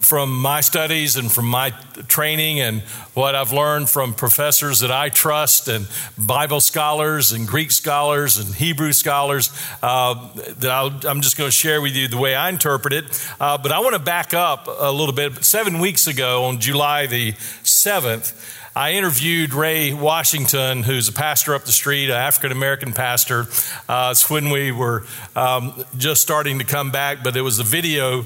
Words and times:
from 0.04 0.36
my 0.38 0.62
studies 0.62 1.16
and 1.16 1.32
from 1.32 1.46
my 1.46 1.72
training 2.08 2.60
and 2.60 2.82
what 3.14 3.36
I've 3.36 3.52
learned 3.52 3.90
from 3.90 4.14
professors 4.14 4.82
that 4.82 4.92
I 4.92 5.10
trust 5.10 5.68
and 5.68 5.88
Bible 6.18 6.60
scholars 6.60 7.32
and 7.32 7.48
Greek 7.48 7.72
scholars 7.72 8.38
and 8.38 8.54
Hebrew 8.54 8.92
scholars 8.92 9.52
uh, 9.82 10.30
that 10.36 10.72
i 10.72 11.10
am 11.10 11.22
just 11.22 11.38
going 11.38 11.48
to 11.48 11.56
share 11.56 11.82
with 11.82 11.96
you 11.96 12.08
the 12.08 12.18
way 12.18 12.36
I 12.36 12.50
interpret 12.50 12.94
it. 12.94 13.28
Uh, 13.40 13.58
but 13.58 13.72
I 13.72 13.80
want 13.80 13.94
to 13.94 14.00
back 14.00 14.34
up 14.34 14.68
a 14.68 14.92
little 14.92 15.14
bit. 15.14 15.44
Seven 15.44 15.80
weeks 15.80 16.08
ago, 16.08 16.46
on 16.46 16.60
July 16.60 17.08
the 17.08 17.34
7th, 17.34 18.34
I 18.76 18.94
interviewed 18.94 19.54
Ray 19.54 19.94
Washington, 19.94 20.82
who's 20.82 21.08
a 21.08 21.12
pastor 21.12 21.54
up 21.54 21.64
the 21.66 21.72
street, 21.72 22.06
an 22.06 22.16
African 22.16 22.52
American 22.52 22.92
pastor. 22.92 23.46
Uh, 23.88 24.10
it's 24.12 24.28
when 24.32 24.50
we 24.50 24.72
were 24.72 25.04
um, 25.36 25.86
just 25.96 26.24
starting 26.24 26.58
to 26.58 26.66
come 26.66 26.90
back, 26.90 27.24
but 27.24 27.38
it 27.38 27.42
was 27.42 27.60
a 27.60 27.64
video 27.64 28.26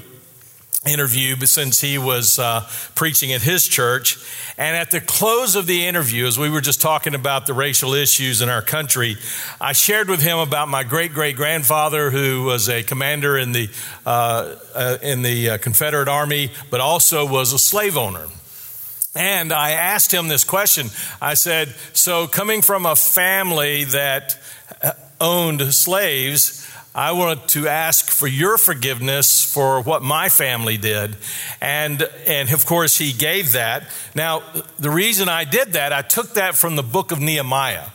interview 0.88 1.36
since 1.46 1.80
he 1.80 1.98
was 1.98 2.38
uh, 2.38 2.68
preaching 2.94 3.32
at 3.32 3.42
his 3.42 3.66
church. 3.66 4.18
And 4.58 4.76
at 4.76 4.90
the 4.90 5.00
close 5.00 5.54
of 5.54 5.66
the 5.66 5.86
interview, 5.86 6.26
as 6.26 6.38
we 6.38 6.50
were 6.50 6.60
just 6.60 6.80
talking 6.80 7.14
about 7.14 7.46
the 7.46 7.54
racial 7.54 7.94
issues 7.94 8.42
in 8.42 8.48
our 8.48 8.62
country, 8.62 9.16
I 9.60 9.72
shared 9.72 10.08
with 10.08 10.20
him 10.20 10.38
about 10.38 10.68
my 10.68 10.82
great 10.82 11.14
great 11.14 11.36
grandfather, 11.36 12.10
who 12.10 12.44
was 12.44 12.68
a 12.68 12.82
commander 12.82 13.38
in 13.38 13.52
the 13.52 13.70
uh, 14.04 14.56
uh, 14.74 14.98
in 15.00 15.22
the 15.22 15.50
uh, 15.50 15.58
Confederate 15.58 16.08
Army, 16.08 16.50
but 16.70 16.80
also 16.80 17.24
was 17.24 17.52
a 17.52 17.58
slave 17.58 17.96
owner. 17.96 18.26
And 19.14 19.52
I 19.52 19.70
asked 19.70 20.12
him 20.12 20.28
this 20.28 20.44
question. 20.44 20.88
I 21.22 21.34
said, 21.34 21.74
"So, 21.92 22.26
coming 22.26 22.62
from 22.62 22.84
a 22.84 22.96
family 22.96 23.84
that 23.84 24.38
uh, 24.82 24.92
owned 25.20 25.72
slaves." 25.72 26.67
I 26.98 27.12
wanted 27.12 27.46
to 27.50 27.68
ask 27.68 28.10
for 28.10 28.26
your 28.26 28.58
forgiveness 28.58 29.44
for 29.44 29.80
what 29.80 30.02
my 30.02 30.28
family 30.28 30.76
did. 30.76 31.14
And, 31.60 32.02
and 32.26 32.52
of 32.52 32.66
course, 32.66 32.98
he 32.98 33.12
gave 33.12 33.52
that. 33.52 33.88
Now, 34.16 34.42
the 34.80 34.90
reason 34.90 35.28
I 35.28 35.44
did 35.44 35.74
that, 35.74 35.92
I 35.92 36.02
took 36.02 36.34
that 36.34 36.56
from 36.56 36.74
the 36.74 36.82
book 36.82 37.12
of 37.12 37.20
Nehemiah. 37.20 37.86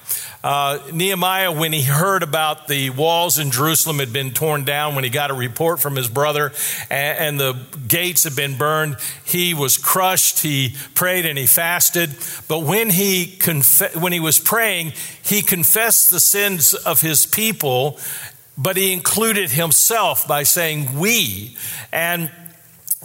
Uh, 0.41 0.79
Nehemiah, 0.93 1.51
when 1.51 1.73
he 1.73 1.81
heard 1.81 2.23
about 2.23 2.67
the 2.67 2.91
walls 2.91 3.39
in 3.39 3.51
Jerusalem 3.51 3.99
had 3.99 4.11
been 4.13 4.31
torn 4.31 4.63
down, 4.63 4.95
when 4.95 5.03
he 5.03 5.09
got 5.09 5.31
a 5.31 5.33
report 5.33 5.81
from 5.81 5.97
his 5.97 6.07
brother 6.07 6.53
and, 6.89 7.19
and 7.19 7.39
the 7.39 7.53
gates 7.87 8.23
had 8.23 8.37
been 8.37 8.57
burned, 8.57 8.97
he 9.25 9.53
was 9.53 9.77
crushed. 9.77 10.41
He 10.41 10.75
prayed 10.95 11.25
and 11.25 11.37
he 11.37 11.45
fasted. 11.45 12.15
But 12.47 12.59
when 12.59 12.89
he, 12.89 13.37
conf- 13.37 13.95
when 13.95 14.13
he 14.13 14.19
was 14.21 14.39
praying, 14.39 14.93
he 15.23 15.41
confessed 15.41 16.09
the 16.09 16.19
sins 16.19 16.73
of 16.73 16.99
his 16.99 17.25
people 17.25 17.99
but 18.57 18.77
he 18.77 18.93
included 18.93 19.49
himself 19.51 20.27
by 20.27 20.43
saying 20.43 20.99
we. 20.99 21.57
And 21.91 22.31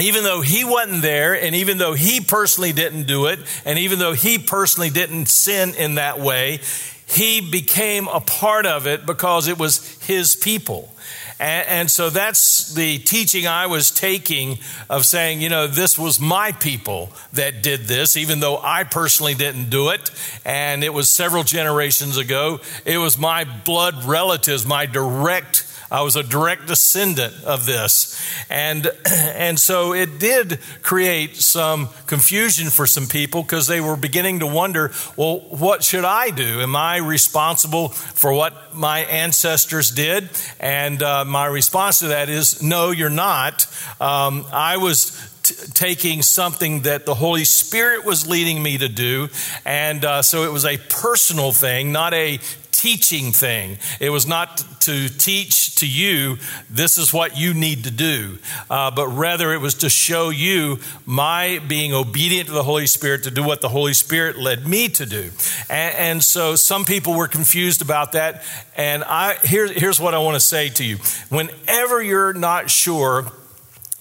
even 0.01 0.23
though 0.23 0.41
he 0.41 0.65
wasn't 0.65 1.03
there, 1.03 1.35
and 1.35 1.55
even 1.55 1.79
though 1.79 1.95
he 1.95 2.21
personally 2.21 2.73
didn't 2.73 3.07
do 3.07 3.27
it, 3.27 3.41
and 3.65 3.79
even 3.79 3.99
though 3.99 4.13
he 4.13 4.39
personally 4.39 4.91
didn't 4.91 5.27
sin 5.27 5.75
in 5.75 5.97
that 5.97 6.21
way, 6.21 6.61
he 7.07 7.41
became 7.41 8.07
a 8.07 8.21
part 8.21 8.67
of 8.67 8.87
it 8.87 9.07
because 9.07 9.49
it 9.49 9.59
was 9.59 10.01
his 10.03 10.37
people. 10.37 10.93
And, 11.41 11.69
and, 11.69 11.91
so 11.91 12.11
that's 12.11 12.75
the 12.75 12.99
teaching 12.99 13.47
I 13.47 13.67
was 13.67 13.91
taking 13.91 14.59
of 14.91 15.07
saying, 15.07 15.41
you 15.41 15.49
know, 15.49 15.69
this 15.69 15.97
was 15.97 16.19
my 16.19 16.51
people 16.53 17.11
that 17.33 17.63
did 17.63 17.83
this, 17.83 18.17
even 18.17 18.41
though 18.41 18.59
I 18.59 18.83
personally 18.83 19.35
didn't 19.35 19.71
do 19.71 19.91
it. 19.91 20.11
And 20.45 20.83
it 20.83 20.93
was 20.93 21.09
several 21.09 21.45
generations 21.45 22.17
ago. 22.17 22.61
It 22.85 22.99
was 22.99 23.17
my 23.17 23.45
blood 23.45 24.05
relatives, 24.05 24.67
my 24.67 24.87
direct 24.87 25.65
I 25.91 26.03
was 26.03 26.17
a 26.17 26.23
direct 26.23 26.67
descendant 26.67 27.35
of 27.45 27.67
this. 27.67 28.21
And, 28.51 28.91
and 29.07 29.59
so 29.59 29.95
it 29.95 30.19
did 30.19 30.59
create 30.83 31.37
some 31.37 31.89
confusion 32.07 32.69
for 32.69 32.87
some 32.87 33.07
people 33.07 33.43
because 33.43 33.67
they 33.67 33.81
were 33.81 33.97
beginning 33.97 34.41
to 34.41 34.47
wonder 34.47 34.93
well, 35.17 35.41
what 35.51 35.83
should 35.83 36.05
I 36.05 36.31
do? 36.31 36.61
Am 36.61 36.77
I 36.77 36.99
responsible 36.99 37.89
for 37.89 38.33
what 38.33 38.75
my 38.75 39.01
ancestors 39.01 39.91
did? 39.91 40.29
And 40.61 41.03
uh, 41.03 41.25
my 41.25 41.47
response 41.47 42.01
to 42.01 42.09
that 42.09 42.29
is 42.29 42.63
no, 42.63 42.91
you're 42.91 43.11
not. 43.11 43.67
Um, 44.01 44.45
I 44.53 44.77
was 44.77 45.35
taking 45.75 46.23
something 46.23 46.83
that 46.83 47.07
the 47.07 47.15
Holy 47.15 47.45
Spirit 47.45 48.05
was 48.05 48.27
leading 48.27 48.63
me 48.63 48.79
to 48.79 48.89
do. 48.89 49.29
And 49.65 50.05
uh, 50.05 50.23
so 50.23 50.45
it 50.45 50.53
was 50.53 50.65
a 50.65 50.77
personal 50.77 51.53
thing, 51.53 51.93
not 51.93 52.13
a 52.15 52.39
teaching 52.79 53.33
thing. 53.33 53.77
It 53.99 54.11
was 54.11 54.25
not 54.25 54.59
to 54.83 55.09
teach 55.09 55.75
to 55.77 55.89
you, 55.89 56.39
this 56.71 56.97
is 56.97 57.13
what 57.13 57.37
you 57.37 57.53
need 57.53 57.85
to 57.85 57.91
do, 57.91 58.39
uh, 58.71 58.93
but 58.93 59.09
rather 59.09 59.53
it 59.53 59.61
was 59.61 59.75
to 59.75 59.89
show 59.89 60.31
you 60.31 60.79
my 61.05 61.61
being 61.67 61.93
obedient 61.93 62.47
to 62.47 62.53
the 62.53 62.63
Holy 62.63 62.87
Spirit 62.87 63.25
to 63.25 63.33
do 63.33 63.43
what 63.43 63.61
the 63.61 63.69
Holy 63.69 63.95
Spirit 63.95 64.39
led 64.39 64.67
me 64.67 64.89
to 64.91 65.07
do. 65.07 65.31
And, 65.69 65.95
and 65.97 66.25
so 66.25 66.55
some 66.55 66.85
people 66.85 67.15
were 67.15 67.29
confused 67.29 67.83
about 67.83 68.13
that. 68.13 68.45
And 68.77 69.03
I, 69.03 69.35
here, 69.43 69.67
here's 69.67 70.01
what 70.01 70.15
I 70.15 70.19
want 70.19 70.37
to 70.37 70.41
say 70.41 70.69
to 70.69 70.85
you. 70.85 70.99
Whenever 71.31 72.01
you're 72.01 72.33
not 72.33 72.71
sure 72.71 73.33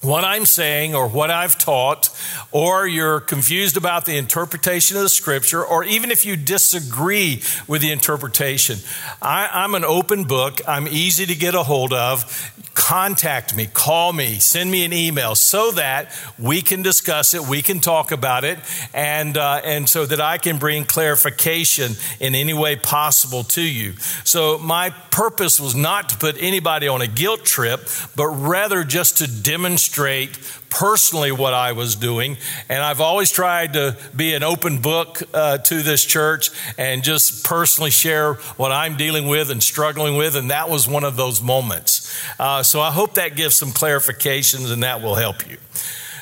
what 0.01 0.23
I'm 0.23 0.45
saying 0.45 0.93
or 0.93 1.07
what 1.07 1.31
I've 1.31 1.57
taught, 1.57 2.09
or 2.51 2.87
you're 2.87 3.19
confused 3.19 3.77
about 3.77 4.05
the 4.05 4.17
interpretation 4.17 4.95
of 4.95 5.03
the 5.03 5.09
scripture, 5.09 5.65
or 5.65 5.83
even 5.83 6.11
if 6.11 6.25
you 6.25 6.35
disagree 6.35 7.41
with 7.67 7.81
the 7.81 7.91
interpretation, 7.91 8.77
I, 9.21 9.63
am 9.63 9.73
an 9.73 9.83
open 9.83 10.25
book. 10.25 10.61
I'm 10.67 10.87
easy 10.87 11.25
to 11.25 11.35
get 11.35 11.55
a 11.55 11.63
hold 11.63 11.93
of. 11.93 12.53
Contact 12.77 13.55
me, 13.55 13.65
call 13.65 14.13
me, 14.13 14.37
send 14.37 14.69
me 14.69 14.85
an 14.85 14.93
email 14.93 15.33
so 15.33 15.71
that 15.71 16.15
we 16.37 16.61
can 16.61 16.83
discuss 16.83 17.33
it, 17.33 17.41
we 17.41 17.63
can 17.63 17.79
talk 17.79 18.11
about 18.11 18.43
it, 18.43 18.59
and, 18.93 19.35
uh, 19.35 19.59
and 19.63 19.89
so 19.89 20.05
that 20.05 20.21
I 20.21 20.37
can 20.37 20.59
bring 20.59 20.85
clarification 20.85 21.93
in 22.19 22.35
any 22.35 22.53
way 22.53 22.75
possible 22.75 23.43
to 23.45 23.61
you. 23.63 23.93
So, 24.23 24.59
my 24.59 24.91
purpose 25.09 25.59
was 25.59 25.73
not 25.73 26.09
to 26.09 26.17
put 26.19 26.37
anybody 26.39 26.87
on 26.87 27.01
a 27.01 27.07
guilt 27.07 27.43
trip, 27.43 27.89
but 28.15 28.27
rather 28.27 28.83
just 28.83 29.17
to 29.17 29.27
demonstrate 29.27 30.37
personally 30.69 31.31
what 31.31 31.55
I 31.55 31.71
was 31.71 31.95
doing. 31.95 32.37
And 32.69 32.83
I've 32.83 33.01
always 33.01 33.31
tried 33.31 33.73
to 33.73 33.97
be 34.15 34.35
an 34.35 34.43
open 34.43 34.79
book 34.79 35.23
uh, 35.33 35.57
to 35.57 35.81
this 35.81 36.05
church 36.05 36.51
and 36.77 37.03
just 37.03 37.43
personally 37.43 37.89
share 37.89 38.33
what 38.57 38.71
I'm 38.71 38.97
dealing 38.97 39.27
with 39.27 39.49
and 39.49 39.63
struggling 39.63 40.15
with. 40.15 40.35
And 40.35 40.51
that 40.51 40.69
was 40.69 40.87
one 40.87 41.03
of 41.03 41.15
those 41.15 41.41
moments. 41.41 41.96
Uh, 42.39 42.63
so 42.63 42.81
I 42.81 42.91
hope 42.91 43.15
that 43.15 43.35
gives 43.35 43.55
some 43.55 43.69
clarifications 43.69 44.71
and 44.71 44.83
that 44.83 45.01
will 45.01 45.15
help 45.15 45.49
you. 45.49 45.57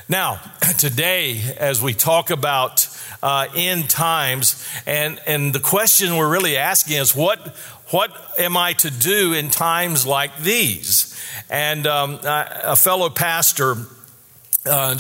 Now, 0.08 0.40
today, 0.78 1.42
as 1.58 1.82
we 1.82 1.94
talk 1.94 2.30
about 2.30 2.88
uh, 3.24 3.48
end 3.56 3.90
times, 3.90 4.64
and, 4.86 5.20
and 5.26 5.54
the 5.54 5.60
question 5.60 6.16
we're 6.16 6.30
really 6.30 6.58
asking 6.58 6.98
is 6.98 7.16
what, 7.16 7.40
what 7.90 8.12
am 8.40 8.58
I 8.58 8.74
to 8.74 8.92
do 8.92 9.34
in 9.34 9.50
times 9.50 10.06
like 10.06 10.38
these? 10.40 11.18
And 11.50 11.88
um, 11.88 12.20
a 12.24 12.76
fellow 12.76 13.10
pastor 13.10 13.76
uh, 14.66 14.98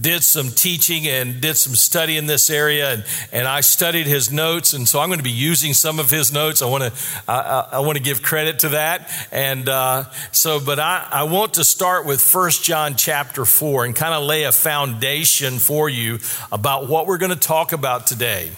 did 0.00 0.22
some 0.22 0.50
teaching 0.50 1.08
and 1.08 1.40
did 1.40 1.56
some 1.56 1.74
study 1.74 2.16
in 2.16 2.26
this 2.26 2.48
area, 2.48 2.92
and, 2.92 3.04
and 3.32 3.48
I 3.48 3.60
studied 3.60 4.06
his 4.06 4.30
notes, 4.30 4.72
and 4.72 4.88
so 4.88 5.00
I'm 5.00 5.08
going 5.08 5.18
to 5.18 5.24
be 5.24 5.30
using 5.30 5.74
some 5.74 5.98
of 5.98 6.10
his 6.10 6.32
notes. 6.32 6.62
I 6.62 6.66
want 6.66 6.84
to 6.84 6.92
I, 7.26 7.68
I 7.72 7.78
want 7.80 7.96
to 7.96 8.02
give 8.02 8.22
credit 8.22 8.60
to 8.60 8.70
that, 8.70 9.10
and 9.32 9.68
uh, 9.68 10.04
so 10.30 10.60
but 10.60 10.78
I, 10.78 11.06
I 11.10 11.22
want 11.24 11.54
to 11.54 11.64
start 11.64 12.06
with 12.06 12.20
First 12.20 12.62
John 12.62 12.94
chapter 12.94 13.44
four 13.44 13.84
and 13.84 13.96
kind 13.96 14.14
of 14.14 14.22
lay 14.22 14.44
a 14.44 14.52
foundation 14.52 15.58
for 15.58 15.88
you 15.88 16.20
about 16.52 16.88
what 16.88 17.06
we're 17.06 17.18
going 17.18 17.30
to 17.30 17.48
talk 17.48 17.72
about 17.72 18.06
today. 18.06 18.50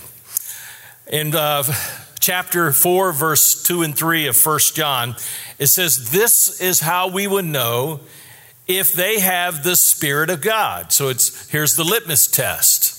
In 1.07 1.35
uh, 1.35 1.63
chapter 2.21 2.73
four, 2.73 3.13
verse 3.13 3.63
two 3.63 3.83
and 3.83 3.97
three 3.97 4.27
of 4.27 4.37
First 4.37 4.77
John, 4.77 5.17
it 5.59 5.69
says, 5.69 6.11
"This 6.11 6.61
is 6.61 6.81
how 6.81 7.09
we 7.09 7.27
would 7.27 7.47
know." 7.47 8.01
If 8.79 8.93
they 8.93 9.21
have 9.21 9.63
the 9.63 9.77
Spirit 9.77 10.31
of 10.31 10.41
God. 10.41 10.93
So 10.93 11.09
it's 11.09 11.49
here's 11.51 11.77
the 11.77 11.85
litmus 11.85 12.27
test. 12.27 12.99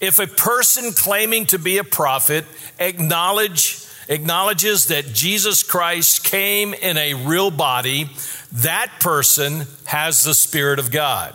If 0.00 0.18
a 0.18 0.26
person 0.26 0.92
claiming 0.92 1.46
to 1.46 1.58
be 1.58 1.78
a 1.78 1.84
prophet 1.84 2.44
acknowledge 2.78 3.80
acknowledges 4.08 4.86
that 4.86 5.12
Jesus 5.12 5.62
Christ 5.62 6.24
came 6.24 6.74
in 6.74 6.96
a 6.96 7.14
real 7.14 7.50
body, 7.50 8.10
that 8.52 8.92
person 9.00 9.66
has 9.86 10.24
the 10.24 10.34
Spirit 10.34 10.78
of 10.78 10.90
God. 10.90 11.34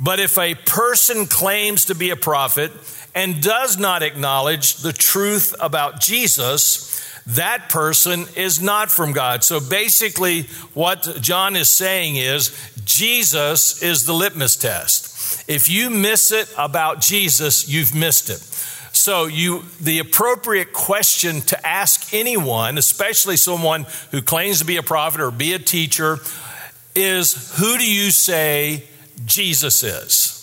But 0.00 0.18
if 0.18 0.38
a 0.38 0.54
person 0.54 1.26
claims 1.26 1.84
to 1.86 1.94
be 1.94 2.10
a 2.10 2.16
prophet 2.16 2.72
and 3.14 3.42
does 3.42 3.78
not 3.78 4.02
acknowledge 4.02 4.76
the 4.76 4.92
truth 4.92 5.54
about 5.60 6.00
Jesus, 6.00 6.88
that 7.26 7.68
person 7.68 8.26
is 8.36 8.60
not 8.60 8.90
from 8.90 9.12
God. 9.12 9.44
So 9.44 9.60
basically, 9.60 10.42
what 10.74 11.18
John 11.20 11.56
is 11.56 11.68
saying 11.68 12.16
is 12.16 12.50
Jesus 12.84 13.82
is 13.82 14.06
the 14.06 14.12
litmus 14.12 14.56
test. 14.56 15.48
If 15.48 15.68
you 15.68 15.90
miss 15.90 16.32
it 16.32 16.52
about 16.58 17.00
Jesus, 17.00 17.68
you've 17.68 17.94
missed 17.94 18.28
it. 18.28 18.40
So 18.94 19.26
you 19.26 19.64
the 19.80 20.00
appropriate 20.00 20.72
question 20.72 21.40
to 21.42 21.66
ask 21.66 22.12
anyone, 22.12 22.76
especially 22.76 23.36
someone 23.36 23.86
who 24.10 24.20
claims 24.20 24.58
to 24.58 24.64
be 24.64 24.76
a 24.76 24.82
prophet 24.82 25.20
or 25.20 25.30
be 25.30 25.54
a 25.54 25.58
teacher, 25.58 26.18
is 26.94 27.56
who 27.58 27.78
do 27.78 27.90
you 27.90 28.10
say 28.10 28.84
Jesus 29.24 29.82
is? 29.82 30.38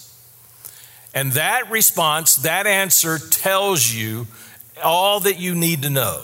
And 1.14 1.34
that 1.34 1.70
response, 1.70 2.38
that 2.38 2.66
answer 2.66 3.20
tells 3.20 3.92
you 3.92 4.28
all 4.84 5.20
that 5.22 5.40
you 5.40 5.56
need 5.56 5.84
to 5.84 5.90
know. 5.90 6.24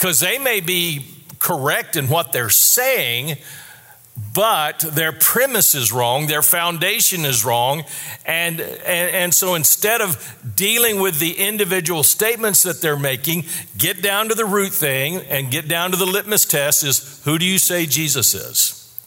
Because 0.00 0.20
they 0.20 0.38
may 0.38 0.60
be 0.60 1.04
correct 1.38 1.94
in 1.94 2.08
what 2.08 2.32
they're 2.32 2.48
saying, 2.48 3.36
but 4.34 4.78
their 4.78 5.12
premise 5.12 5.74
is 5.74 5.92
wrong, 5.92 6.26
their 6.26 6.40
foundation 6.40 7.26
is 7.26 7.44
wrong. 7.44 7.84
And, 8.24 8.62
and, 8.62 9.14
and, 9.14 9.34
so 9.34 9.54
instead 9.54 10.00
of 10.00 10.38
dealing 10.56 11.00
with 11.00 11.18
the 11.18 11.32
individual 11.32 12.02
statements 12.02 12.62
that 12.62 12.80
they're 12.80 12.98
making, 12.98 13.44
get 13.76 14.00
down 14.00 14.30
to 14.30 14.34
the 14.34 14.46
root 14.46 14.72
thing 14.72 15.16
and 15.16 15.50
get 15.50 15.68
down 15.68 15.90
to 15.90 15.98
the 15.98 16.06
litmus 16.06 16.46
test 16.46 16.82
is 16.82 17.20
who 17.26 17.38
do 17.38 17.44
you 17.44 17.58
say 17.58 17.84
Jesus 17.84 18.34
is? 18.34 18.98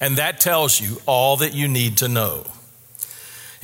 And 0.00 0.16
that 0.16 0.40
tells 0.40 0.80
you 0.80 1.00
all 1.06 1.36
that 1.36 1.54
you 1.54 1.68
need 1.68 1.98
to 1.98 2.08
know. 2.08 2.46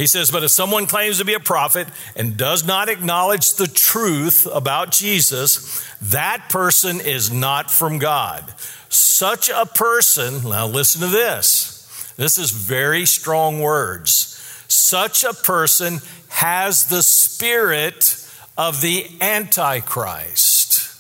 He 0.01 0.07
says, 0.07 0.31
But 0.31 0.43
if 0.43 0.51
someone 0.51 0.87
claims 0.87 1.19
to 1.19 1.27
be 1.27 1.35
a 1.35 1.41
prophet 1.41 1.87
and 2.17 2.35
does 2.35 2.67
not 2.67 2.89
acknowledge 2.89 3.53
the 3.53 3.67
truth 3.67 4.49
about 4.51 4.93
Jesus, 4.93 5.87
that 6.01 6.49
person 6.49 7.03
is 7.03 7.31
not 7.31 7.71
from 7.71 7.99
God. 7.99 8.55
Such 8.89 9.51
a 9.51 9.67
person, 9.67 10.43
now 10.49 10.67
listen 10.67 11.03
to 11.03 11.07
this. 11.09 12.15
This 12.17 12.39
is 12.39 12.51
very 12.51 13.05
strong 13.05 13.61
words. 13.61 14.65
Such 14.69 15.23
a 15.23 15.35
person 15.35 15.99
has 16.31 16.87
the 16.87 17.03
spirit 17.03 18.27
of 18.57 18.81
the 18.81 19.07
Antichrist. 19.21 20.99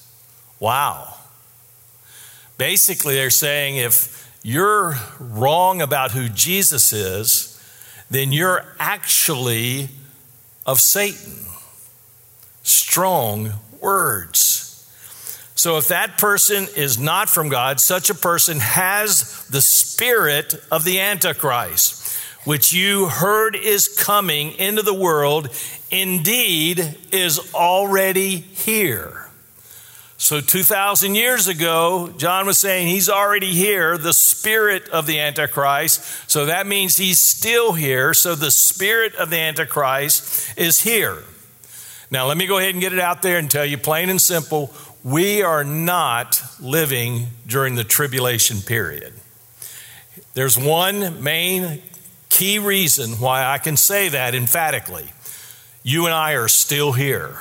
Wow. 0.58 1.14
Basically, 2.58 3.14
they're 3.14 3.30
saying 3.30 3.78
if 3.78 4.30
you're 4.42 4.96
wrong 5.18 5.80
about 5.80 6.10
who 6.10 6.28
Jesus 6.28 6.92
is, 6.92 7.49
then 8.10 8.32
you're 8.32 8.64
actually 8.78 9.88
of 10.66 10.80
Satan. 10.80 11.46
Strong 12.62 13.52
words. 13.80 14.66
So, 15.54 15.76
if 15.76 15.88
that 15.88 16.18
person 16.18 16.66
is 16.76 16.98
not 16.98 17.28
from 17.28 17.48
God, 17.48 17.80
such 17.80 18.08
a 18.08 18.14
person 18.14 18.60
has 18.60 19.46
the 19.48 19.60
spirit 19.60 20.54
of 20.72 20.84
the 20.84 21.00
Antichrist, 21.00 22.16
which 22.44 22.72
you 22.72 23.06
heard 23.06 23.54
is 23.54 23.88
coming 23.88 24.52
into 24.52 24.82
the 24.82 24.94
world, 24.94 25.50
indeed 25.90 26.96
is 27.12 27.52
already 27.54 28.36
here. 28.36 29.29
So, 30.22 30.42
2,000 30.42 31.14
years 31.14 31.48
ago, 31.48 32.12
John 32.18 32.44
was 32.44 32.58
saying 32.58 32.88
he's 32.88 33.08
already 33.08 33.54
here, 33.54 33.96
the 33.96 34.12
spirit 34.12 34.86
of 34.90 35.06
the 35.06 35.18
Antichrist. 35.18 36.30
So, 36.30 36.44
that 36.44 36.66
means 36.66 36.98
he's 36.98 37.18
still 37.18 37.72
here. 37.72 38.12
So, 38.12 38.34
the 38.34 38.50
spirit 38.50 39.14
of 39.14 39.30
the 39.30 39.38
Antichrist 39.38 40.58
is 40.58 40.82
here. 40.82 41.16
Now, 42.10 42.26
let 42.26 42.36
me 42.36 42.46
go 42.46 42.58
ahead 42.58 42.74
and 42.74 42.82
get 42.82 42.92
it 42.92 42.98
out 42.98 43.22
there 43.22 43.38
and 43.38 43.50
tell 43.50 43.64
you 43.64 43.78
plain 43.78 44.10
and 44.10 44.20
simple 44.20 44.74
we 45.02 45.42
are 45.42 45.64
not 45.64 46.42
living 46.60 47.28
during 47.46 47.76
the 47.76 47.84
tribulation 47.84 48.60
period. 48.60 49.14
There's 50.34 50.58
one 50.58 51.22
main 51.22 51.80
key 52.28 52.58
reason 52.58 53.12
why 53.12 53.46
I 53.46 53.56
can 53.56 53.78
say 53.78 54.10
that 54.10 54.34
emphatically. 54.34 55.08
You 55.82 56.04
and 56.04 56.14
I 56.14 56.32
are 56.32 56.46
still 56.46 56.92
here. 56.92 57.38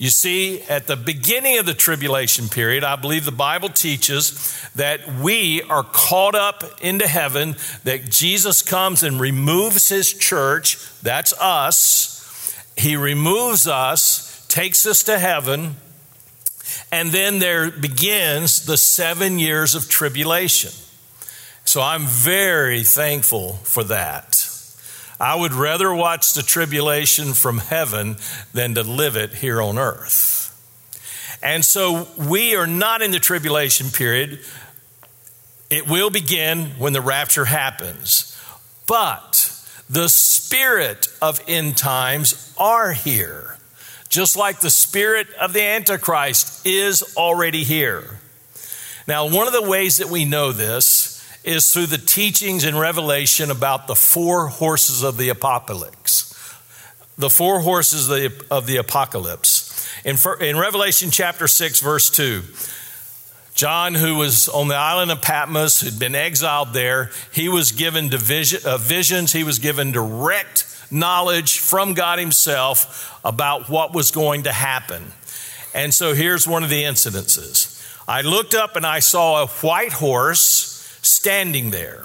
You 0.00 0.10
see, 0.10 0.62
at 0.62 0.86
the 0.86 0.94
beginning 0.94 1.58
of 1.58 1.66
the 1.66 1.74
tribulation 1.74 2.48
period, 2.48 2.84
I 2.84 2.94
believe 2.94 3.24
the 3.24 3.32
Bible 3.32 3.68
teaches 3.68 4.56
that 4.76 5.12
we 5.12 5.60
are 5.62 5.82
caught 5.82 6.36
up 6.36 6.62
into 6.80 7.08
heaven, 7.08 7.56
that 7.82 8.08
Jesus 8.08 8.62
comes 8.62 9.02
and 9.02 9.20
removes 9.20 9.88
his 9.88 10.12
church. 10.12 10.78
That's 11.02 11.32
us. 11.40 12.54
He 12.76 12.94
removes 12.94 13.66
us, 13.66 14.46
takes 14.46 14.86
us 14.86 15.02
to 15.02 15.18
heaven, 15.18 15.74
and 16.92 17.10
then 17.10 17.40
there 17.40 17.72
begins 17.72 18.66
the 18.66 18.76
seven 18.76 19.40
years 19.40 19.74
of 19.74 19.88
tribulation. 19.88 20.70
So 21.64 21.82
I'm 21.82 22.04
very 22.06 22.84
thankful 22.84 23.54
for 23.64 23.82
that. 23.84 24.47
I 25.20 25.34
would 25.34 25.52
rather 25.52 25.92
watch 25.92 26.34
the 26.34 26.42
tribulation 26.42 27.32
from 27.32 27.58
heaven 27.58 28.16
than 28.52 28.74
to 28.74 28.82
live 28.82 29.16
it 29.16 29.34
here 29.34 29.60
on 29.60 29.78
earth. 29.78 30.36
And 31.42 31.64
so 31.64 32.08
we 32.16 32.54
are 32.54 32.66
not 32.66 33.02
in 33.02 33.10
the 33.10 33.18
tribulation 33.18 33.90
period. 33.90 34.40
It 35.70 35.88
will 35.88 36.10
begin 36.10 36.70
when 36.78 36.92
the 36.92 37.00
rapture 37.00 37.44
happens. 37.46 38.36
But 38.86 39.52
the 39.90 40.08
spirit 40.08 41.08
of 41.20 41.42
end 41.48 41.76
times 41.76 42.54
are 42.58 42.92
here, 42.92 43.56
just 44.08 44.36
like 44.36 44.60
the 44.60 44.70
spirit 44.70 45.26
of 45.40 45.52
the 45.52 45.62
Antichrist 45.62 46.66
is 46.66 47.14
already 47.16 47.64
here. 47.64 48.18
Now, 49.06 49.28
one 49.28 49.46
of 49.46 49.52
the 49.52 49.68
ways 49.68 49.98
that 49.98 50.08
we 50.08 50.24
know 50.24 50.52
this 50.52 50.97
is 51.48 51.72
through 51.72 51.86
the 51.86 51.98
teachings 51.98 52.64
in 52.64 52.76
Revelation 52.76 53.50
about 53.50 53.86
the 53.86 53.94
four 53.94 54.48
horses 54.48 55.02
of 55.02 55.16
the 55.16 55.30
apocalypse. 55.30 56.34
The 57.16 57.30
four 57.30 57.60
horses 57.60 58.08
of 58.50 58.66
the, 58.66 58.76
apocalypse. 58.76 59.88
In, 60.04 60.16
in 60.40 60.58
Revelation 60.58 61.10
chapter 61.10 61.48
6, 61.48 61.80
verse 61.80 62.10
2, 62.10 62.42
John, 63.54 63.94
who 63.94 64.16
was 64.16 64.48
on 64.48 64.68
the 64.68 64.76
island 64.76 65.10
of 65.10 65.22
Patmos, 65.22 65.80
who 65.80 65.86
had 65.86 65.98
been 65.98 66.14
exiled 66.14 66.74
there, 66.74 67.10
he 67.32 67.48
was 67.48 67.72
given 67.72 68.08
division, 68.08 68.60
uh, 68.64 68.76
visions, 68.76 69.32
he 69.32 69.42
was 69.42 69.58
given 69.58 69.90
direct 69.90 70.66
knowledge 70.90 71.58
from 71.58 71.94
God 71.94 72.18
Himself 72.18 73.18
about 73.24 73.68
what 73.68 73.94
was 73.94 74.10
going 74.10 74.44
to 74.44 74.52
happen. 74.52 75.02
And 75.74 75.92
so 75.94 76.12
here's 76.12 76.46
one 76.46 76.62
of 76.62 76.70
the 76.70 76.84
incidences. 76.84 77.74
I 78.06 78.20
looked 78.20 78.54
up 78.54 78.76
and 78.76 78.86
I 78.86 79.00
saw 79.00 79.42
a 79.42 79.46
white 79.46 79.92
horse 79.92 80.77
standing 81.08 81.70
there. 81.70 82.04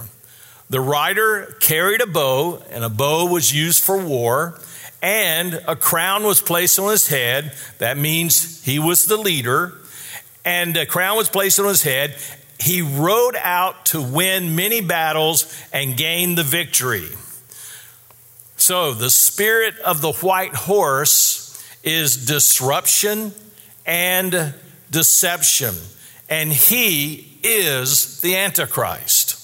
The 0.70 0.82
rider 0.82 1.56
carried 1.60 2.02
a 2.02 2.08
bow, 2.08 2.64
and 2.70 2.84
a 2.84 2.90
bow 2.90 3.26
was 3.26 3.54
used 3.54 3.84
for 3.84 3.98
war, 3.98 4.60
and 5.02 5.62
a 5.68 5.76
crown 5.76 6.24
was 6.24 6.42
placed 6.42 6.80
on 6.80 6.90
his 6.90 7.08
head. 7.08 7.54
That 7.78 7.98
means 7.98 8.64
he 8.64 8.80
was 8.80 9.06
the 9.06 9.18
leader, 9.18 9.74
and 10.46 10.76
a 10.78 10.86
crown 10.86 11.18
was 11.18 11.30
placed 11.30 11.60
on 11.60 11.68
his 11.68 11.84
head. 11.84 12.16
He 12.60 12.82
rode 12.82 13.36
out 13.36 13.86
to 13.88 14.02
win 14.02 14.56
many 14.56 14.82
battles 14.82 15.54
and 15.74 15.98
gain 15.98 16.36
the 16.36 16.44
victory. 16.44 17.10
So, 18.56 18.94
the 18.94 19.10
spirit 19.10 19.78
of 19.80 20.02
the 20.02 20.14
white 20.14 20.56
horse 20.56 21.62
is 21.84 22.26
disruption 22.26 23.34
and 23.86 24.54
deception, 24.90 25.76
and 26.30 26.54
he 26.54 27.33
is 27.44 28.22
the 28.22 28.36
Antichrist. 28.36 29.40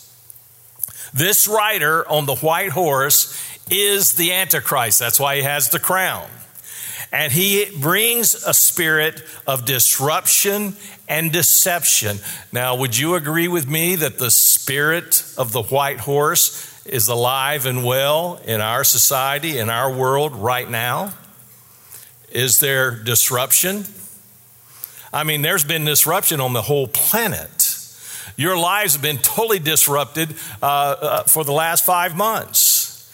This 1.13 1.47
rider 1.47 2.07
on 2.09 2.25
the 2.25 2.35
white 2.35 2.71
horse 2.71 3.35
is 3.69 4.13
the 4.13 4.33
Antichrist. 4.33 4.99
That's 4.99 5.19
why 5.19 5.37
he 5.37 5.43
has 5.43 5.69
the 5.69 5.79
crown. 5.79 6.29
And 7.11 7.31
he 7.31 7.65
brings 7.79 8.35
a 8.35 8.53
spirit 8.53 9.23
of 9.47 9.65
disruption 9.65 10.75
and 11.07 11.31
deception. 11.31 12.19
Now, 12.51 12.75
would 12.75 12.95
you 12.97 13.15
agree 13.15 13.47
with 13.47 13.67
me 13.67 13.95
that 13.95 14.19
the 14.19 14.29
spirit 14.29 15.23
of 15.37 15.51
the 15.51 15.63
white 15.63 16.01
horse 16.01 16.65
is 16.85 17.07
alive 17.07 17.65
and 17.65 17.83
well 17.83 18.39
in 18.45 18.61
our 18.61 18.83
society, 18.83 19.57
in 19.57 19.69
our 19.69 19.91
world 19.91 20.35
right 20.35 20.69
now? 20.69 21.13
Is 22.31 22.59
there 22.59 22.91
disruption? 22.91 23.85
I 25.11 25.23
mean, 25.23 25.41
there's 25.41 25.63
been 25.63 25.85
disruption 25.85 26.39
on 26.39 26.53
the 26.53 26.61
whole 26.61 26.87
planet. 26.87 27.58
Your 28.39 28.57
lives 28.57 28.93
have 28.93 29.01
been 29.01 29.17
totally 29.17 29.59
disrupted 29.59 30.33
uh, 30.63 30.65
uh, 30.65 31.23
for 31.23 31.43
the 31.43 31.51
last 31.51 31.85
five 31.85 32.15
months. 32.15 33.11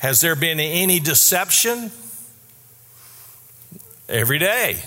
Has 0.00 0.20
there 0.20 0.36
been 0.36 0.60
any 0.60 1.00
deception? 1.00 1.90
Every 4.06 4.38
day. 4.38 4.82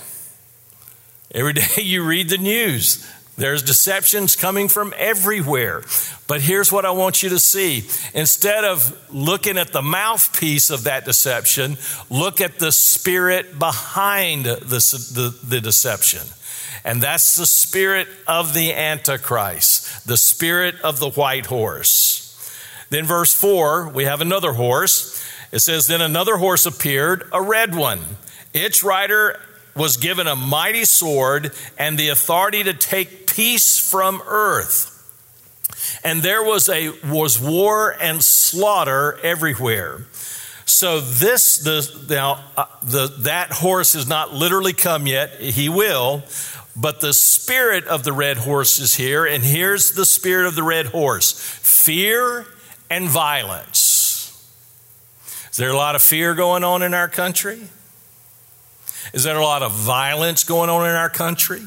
Every 1.34 1.52
day 1.54 1.82
you 1.82 2.04
read 2.04 2.28
the 2.28 2.38
news. 2.38 3.04
There's 3.36 3.64
deceptions 3.64 4.36
coming 4.36 4.68
from 4.68 4.94
everywhere. 4.96 5.82
But 6.28 6.40
here's 6.40 6.70
what 6.70 6.84
I 6.84 6.92
want 6.92 7.24
you 7.24 7.30
to 7.30 7.40
see. 7.40 7.88
Instead 8.14 8.62
of 8.62 8.96
looking 9.12 9.58
at 9.58 9.72
the 9.72 9.82
mouthpiece 9.82 10.70
of 10.70 10.84
that 10.84 11.04
deception, 11.04 11.78
look 12.08 12.40
at 12.40 12.60
the 12.60 12.70
spirit 12.70 13.58
behind 13.58 14.44
the, 14.44 14.54
the, 14.54 15.36
the 15.42 15.60
deception. 15.60 16.22
And 16.84 17.02
that's 17.02 17.36
the 17.36 17.46
spirit 17.46 18.08
of 18.26 18.54
the 18.54 18.72
Antichrist, 18.72 20.06
the 20.06 20.16
spirit 20.16 20.80
of 20.82 20.98
the 20.98 21.10
white 21.10 21.46
horse. 21.46 22.26
Then, 22.90 23.04
verse 23.04 23.34
4, 23.34 23.88
we 23.90 24.04
have 24.04 24.20
another 24.20 24.54
horse. 24.54 25.24
It 25.52 25.60
says, 25.60 25.86
Then 25.86 26.00
another 26.00 26.36
horse 26.36 26.66
appeared, 26.66 27.28
a 27.32 27.42
red 27.42 27.74
one. 27.74 28.00
Its 28.52 28.82
rider 28.82 29.38
was 29.76 29.96
given 29.96 30.26
a 30.26 30.34
mighty 30.34 30.84
sword 30.84 31.52
and 31.78 31.98
the 31.98 32.08
authority 32.08 32.64
to 32.64 32.74
take 32.74 33.26
peace 33.26 33.78
from 33.78 34.22
earth. 34.26 34.96
And 36.04 36.22
there 36.22 36.42
was 36.42 36.68
a 36.68 36.90
was 37.06 37.40
war 37.40 37.96
and 38.00 38.22
slaughter 38.22 39.18
everywhere. 39.22 40.06
So 40.66 41.00
this 41.00 41.58
the 41.58 42.06
now 42.08 42.44
uh, 42.56 42.66
the 42.82 43.08
that 43.20 43.50
horse 43.50 43.94
has 43.94 44.06
not 44.06 44.32
literally 44.32 44.72
come 44.72 45.06
yet. 45.06 45.40
He 45.40 45.68
will, 45.68 46.22
but 46.76 47.00
the 47.00 47.12
spirit 47.12 47.86
of 47.86 48.04
the 48.04 48.12
red 48.12 48.38
horse 48.38 48.78
is 48.78 48.94
here, 48.94 49.26
and 49.26 49.42
here's 49.42 49.92
the 49.92 50.06
spirit 50.06 50.46
of 50.46 50.54
the 50.54 50.62
red 50.62 50.86
horse: 50.86 51.32
fear 51.32 52.46
and 52.88 53.08
violence. 53.08 53.96
Is 55.50 55.56
there 55.56 55.70
a 55.70 55.76
lot 55.76 55.94
of 55.94 56.02
fear 56.02 56.34
going 56.34 56.64
on 56.64 56.82
in 56.82 56.94
our 56.94 57.08
country? 57.08 57.60
Is 59.12 59.24
there 59.24 59.36
a 59.36 59.42
lot 59.42 59.62
of 59.62 59.72
violence 59.72 60.44
going 60.44 60.70
on 60.70 60.88
in 60.88 60.94
our 60.94 61.10
country? 61.10 61.62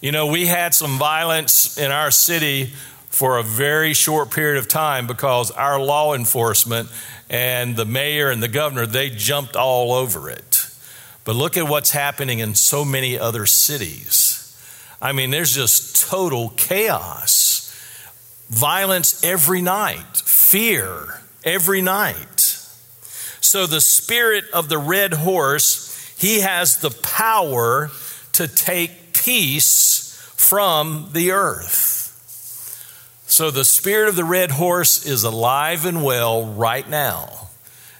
You 0.00 0.10
know, 0.10 0.26
we 0.26 0.46
had 0.46 0.74
some 0.74 0.98
violence 0.98 1.78
in 1.78 1.92
our 1.92 2.10
city 2.10 2.72
for 3.10 3.38
a 3.38 3.42
very 3.42 3.94
short 3.94 4.30
period 4.30 4.58
of 4.58 4.66
time 4.66 5.06
because 5.06 5.50
our 5.50 5.78
law 5.78 6.14
enforcement 6.14 6.88
and 7.30 7.76
the 7.76 7.84
mayor 7.84 8.30
and 8.30 8.42
the 8.42 8.48
governor, 8.48 8.84
they 8.84 9.10
jumped 9.10 9.54
all 9.54 9.92
over 9.92 10.28
it. 10.28 10.51
But 11.24 11.36
look 11.36 11.56
at 11.56 11.68
what's 11.68 11.90
happening 11.90 12.40
in 12.40 12.54
so 12.54 12.84
many 12.84 13.18
other 13.18 13.46
cities. 13.46 14.38
I 15.00 15.12
mean, 15.12 15.30
there's 15.30 15.54
just 15.54 16.08
total 16.08 16.50
chaos, 16.50 17.74
violence 18.48 19.22
every 19.24 19.62
night, 19.62 20.16
fear 20.16 21.20
every 21.44 21.80
night. 21.80 22.40
So 23.40 23.66
the 23.66 23.80
spirit 23.80 24.44
of 24.52 24.68
the 24.68 24.78
red 24.78 25.14
horse 25.14 25.92
he 26.22 26.38
has 26.38 26.76
the 26.76 26.92
power 27.02 27.90
to 28.34 28.46
take 28.46 29.12
peace 29.12 30.16
from 30.36 31.08
the 31.12 31.32
earth. 31.32 31.98
So 33.26 33.50
the 33.50 33.64
spirit 33.64 34.08
of 34.08 34.14
the 34.14 34.22
red 34.22 34.52
horse 34.52 35.04
is 35.04 35.24
alive 35.24 35.84
and 35.84 36.04
well 36.04 36.44
right 36.44 36.88
now. 36.88 37.48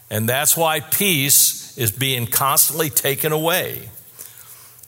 And 0.09 0.29
that's 0.29 0.57
why 0.57 0.79
peace 0.79 1.62
is 1.77 1.91
being 1.91 2.27
constantly 2.27 2.91
taken 2.91 3.33
away. 3.33 3.89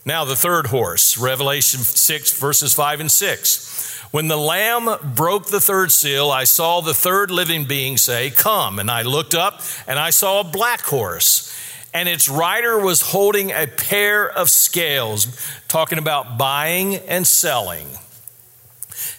Now, 0.04 0.24
the 0.24 0.36
third 0.36 0.66
horse, 0.66 1.16
Revelation 1.16 1.80
6, 1.80 2.38
verses 2.38 2.74
5 2.74 3.00
and 3.00 3.10
6. 3.10 4.00
When 4.10 4.28
the 4.28 4.36
Lamb 4.36 5.14
broke 5.14 5.46
the 5.46 5.60
third 5.60 5.90
seal, 5.90 6.30
I 6.30 6.44
saw 6.44 6.80
the 6.80 6.94
third 6.94 7.30
living 7.30 7.64
being 7.64 7.96
say, 7.96 8.30
Come. 8.30 8.78
And 8.78 8.90
I 8.90 9.02
looked 9.02 9.34
up 9.34 9.62
and 9.86 9.98
I 9.98 10.10
saw 10.10 10.40
a 10.40 10.44
black 10.44 10.82
horse 10.82 11.50
and 11.94 12.08
its 12.08 12.28
rider 12.28 12.76
was 12.78 13.00
holding 13.00 13.52
a 13.52 13.68
pair 13.68 14.28
of 14.28 14.50
scales, 14.50 15.26
talking 15.68 15.98
about 15.98 16.36
buying 16.36 16.96
and 16.96 17.24
selling. 17.24 17.86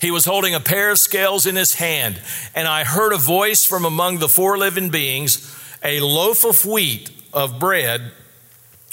He 0.01 0.11
was 0.11 0.25
holding 0.25 0.53
a 0.53 0.59
pair 0.59 0.91
of 0.91 0.99
scales 0.99 1.45
in 1.45 1.55
his 1.55 1.75
hand, 1.75 2.21
and 2.53 2.67
I 2.67 2.83
heard 2.83 3.13
a 3.13 3.17
voice 3.17 3.65
from 3.65 3.85
among 3.85 4.19
the 4.19 4.27
four 4.27 4.57
living 4.57 4.89
beings 4.89 5.55
a 5.83 6.01
loaf 6.01 6.43
of 6.43 6.65
wheat 6.65 7.24
of 7.35 7.59
bread 7.59 8.11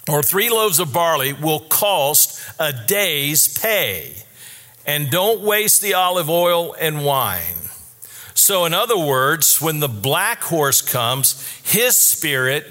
or 0.09 0.23
three 0.23 0.51
loaves 0.51 0.81
of 0.81 0.93
barley 0.93 1.33
will 1.33 1.61
cost 1.61 2.41
a 2.59 2.73
day's 2.73 3.57
pay. 3.57 4.17
And 4.85 5.11
don't 5.11 5.43
waste 5.43 5.81
the 5.81 5.95
olive 5.95 6.29
oil 6.29 6.75
and 6.79 7.05
wine. 7.05 7.55
So, 8.35 8.65
in 8.65 8.75
other 8.75 8.99
words, 8.99 9.61
when 9.61 9.79
the 9.79 9.89
black 9.89 10.43
horse 10.43 10.83
comes, 10.83 11.41
his 11.63 11.97
spirit 11.97 12.67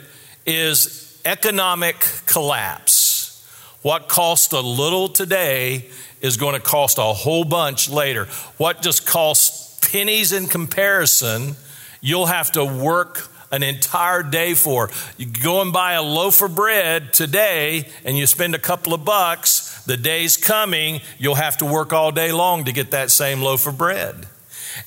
is 0.45 1.21
economic 1.23 2.05
collapse. 2.25 3.47
What 3.81 4.09
cost 4.09 4.51
a 4.51 4.59
little 4.59 5.07
today 5.07 5.89
is 6.19 6.35
going 6.35 6.53
to 6.53 6.59
cost 6.59 6.97
a 6.97 7.01
whole 7.01 7.45
bunch 7.45 7.89
later. 7.89 8.25
What 8.57 8.81
just 8.81 9.07
costs 9.07 9.79
pennies 9.89 10.33
in 10.33 10.47
comparison, 10.47 11.55
you'll 12.01 12.25
have 12.25 12.51
to 12.51 12.65
work 12.65 13.29
an 13.51 13.63
entire 13.63 14.23
day 14.23 14.53
for. 14.53 14.89
You 15.17 15.25
go 15.25 15.61
and 15.61 15.73
buy 15.73 15.93
a 15.93 16.01
loaf 16.01 16.41
of 16.41 16.55
bread 16.55 17.13
today 17.13 17.89
and 18.05 18.17
you 18.17 18.25
spend 18.25 18.55
a 18.55 18.59
couple 18.59 18.93
of 18.93 19.03
bucks, 19.05 19.83
the 19.85 19.97
day's 19.97 20.37
coming, 20.37 21.01
you'll 21.17 21.35
have 21.35 21.57
to 21.57 21.65
work 21.65 21.93
all 21.93 22.11
day 22.11 22.31
long 22.31 22.65
to 22.65 22.71
get 22.71 22.91
that 22.91 23.11
same 23.11 23.41
loaf 23.41 23.67
of 23.67 23.77
bread. 23.77 24.27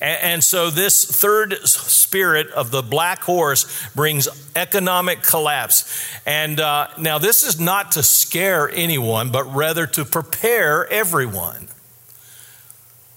And, 0.01 0.43
so, 0.43 0.71
this 0.71 1.05
third 1.05 1.55
spirit 1.67 2.51
of 2.53 2.71
the 2.71 2.83
black 2.83 3.23
horse 3.23 3.67
brings 3.95 4.29
economic 4.57 5.23
collapse. 5.23 6.09
And 6.27 6.59
uh, 6.59 6.89
now, 6.99 7.19
this 7.19 7.43
is 7.43 7.61
not 7.61 7.93
to 7.93 8.03
scare 8.03 8.71
anyone, 8.71 9.31
but 9.31 9.45
rather 9.55 9.87
to 9.89 10.05
prepare 10.05 10.91
everyone. 10.91 11.69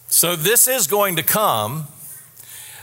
So, 0.07 0.35
this 0.35 0.67
is 0.67 0.87
going 0.87 1.15
to 1.15 1.23
come. 1.23 1.87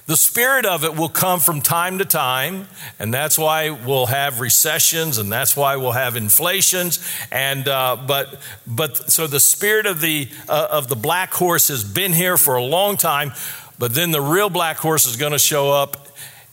The 0.06 0.16
spirit 0.18 0.66
of 0.66 0.84
it 0.84 0.96
will 0.96 1.08
come 1.08 1.40
from 1.40 1.62
time 1.62 1.96
to 1.96 2.04
time, 2.04 2.68
and 2.98 3.12
that's 3.12 3.38
why 3.38 3.70
we'll 3.70 4.06
have 4.06 4.38
recessions, 4.38 5.16
and 5.16 5.32
that's 5.32 5.56
why 5.56 5.76
we'll 5.76 5.92
have 5.92 6.16
inflations. 6.16 7.02
And 7.32 7.66
uh, 7.66 7.96
but 8.06 8.38
but 8.66 9.10
so 9.10 9.26
the 9.26 9.40
spirit 9.40 9.86
of 9.86 10.02
the 10.02 10.28
uh, 10.46 10.68
of 10.70 10.88
the 10.88 10.96
black 10.96 11.32
horse 11.32 11.68
has 11.68 11.82
been 11.84 12.12
here 12.12 12.36
for 12.36 12.56
a 12.56 12.62
long 12.62 12.98
time. 12.98 13.32
But 13.78 13.94
then 13.94 14.10
the 14.10 14.20
real 14.20 14.50
black 14.50 14.76
horse 14.76 15.06
is 15.06 15.16
going 15.16 15.32
to 15.32 15.38
show 15.38 15.72
up. 15.72 16.06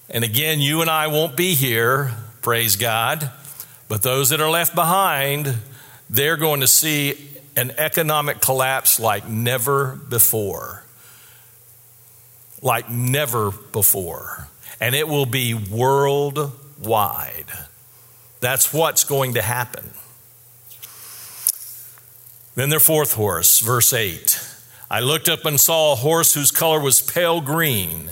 And 0.10 0.24
again, 0.24 0.60
you 0.60 0.81
and 0.81 0.89
I 0.89 1.08
won't 1.08 1.36
be 1.36 1.53
here, 1.53 2.12
praise 2.41 2.77
God. 2.77 3.29
But 3.88 4.01
those 4.01 4.29
that 4.29 4.39
are 4.39 4.50
left 4.50 4.75
behind, 4.75 5.55
they're 6.10 6.38
going 6.38 6.62
to 6.62 6.67
see 6.67 7.29
an 7.55 7.72
economic 7.77 8.39
collapse 8.39 9.00
like 9.00 9.27
never 9.27 9.96
before. 9.96 10.84
Like 12.61 12.89
never 12.89 13.51
before. 13.51 14.47
And 14.79 14.95
it 14.95 15.07
will 15.07 15.25
be 15.25 15.53
worldwide. 15.53 16.51
That's 18.39 18.73
what's 18.73 19.03
going 19.03 19.35
to 19.35 19.41
happen. 19.41 19.91
Then 22.55 22.69
their 22.69 22.79
fourth 22.79 23.13
horse, 23.13 23.59
verse 23.59 23.93
8. 23.93 24.39
I 24.89 24.99
looked 24.99 25.29
up 25.29 25.45
and 25.45 25.59
saw 25.59 25.93
a 25.93 25.95
horse 25.95 26.33
whose 26.33 26.51
color 26.51 26.79
was 26.79 26.99
pale 26.99 27.39
green. 27.39 28.09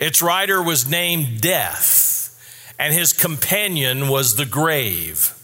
Its 0.00 0.22
rider 0.22 0.62
was 0.62 0.88
named 0.88 1.40
Death, 1.40 2.74
and 2.78 2.94
his 2.94 3.12
companion 3.12 4.08
was 4.08 4.36
the 4.36 4.46
grave. 4.46 5.34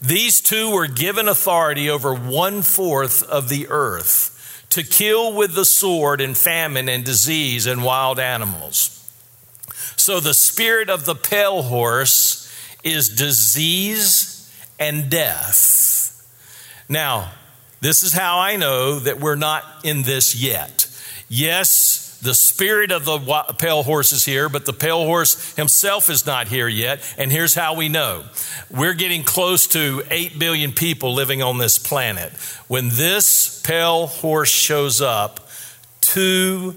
These 0.00 0.40
two 0.40 0.70
were 0.70 0.86
given 0.86 1.28
authority 1.28 1.90
over 1.90 2.14
one 2.14 2.62
fourth 2.62 3.22
of 3.24 3.48
the 3.48 3.66
earth 3.68 4.37
to 4.70 4.82
kill 4.82 5.32
with 5.32 5.54
the 5.54 5.64
sword 5.64 6.20
and 6.20 6.36
famine 6.36 6.88
and 6.88 7.04
disease 7.04 7.66
and 7.66 7.84
wild 7.84 8.18
animals. 8.18 8.94
So 9.96 10.20
the 10.20 10.34
spirit 10.34 10.90
of 10.90 11.04
the 11.04 11.14
pale 11.14 11.62
horse 11.62 12.52
is 12.84 13.08
disease 13.08 14.52
and 14.78 15.10
death. 15.10 16.14
Now, 16.88 17.32
this 17.80 18.02
is 18.02 18.12
how 18.12 18.38
I 18.38 18.56
know 18.56 18.98
that 19.00 19.20
we're 19.20 19.36
not 19.36 19.64
in 19.84 20.02
this 20.02 20.34
yet. 20.34 20.86
Yes, 21.28 21.97
the 22.20 22.34
spirit 22.34 22.90
of 22.90 23.04
the 23.04 23.18
pale 23.58 23.82
horse 23.82 24.12
is 24.12 24.24
here, 24.24 24.48
but 24.48 24.66
the 24.66 24.72
pale 24.72 25.04
horse 25.04 25.54
himself 25.54 26.10
is 26.10 26.26
not 26.26 26.48
here 26.48 26.68
yet. 26.68 27.00
And 27.16 27.30
here's 27.30 27.54
how 27.54 27.74
we 27.74 27.88
know 27.88 28.24
we're 28.70 28.94
getting 28.94 29.22
close 29.22 29.66
to 29.68 30.02
8 30.10 30.38
billion 30.38 30.72
people 30.72 31.14
living 31.14 31.42
on 31.42 31.58
this 31.58 31.78
planet. 31.78 32.32
When 32.66 32.88
this 32.90 33.62
pale 33.62 34.08
horse 34.08 34.50
shows 34.50 35.00
up, 35.00 35.48
2 36.00 36.74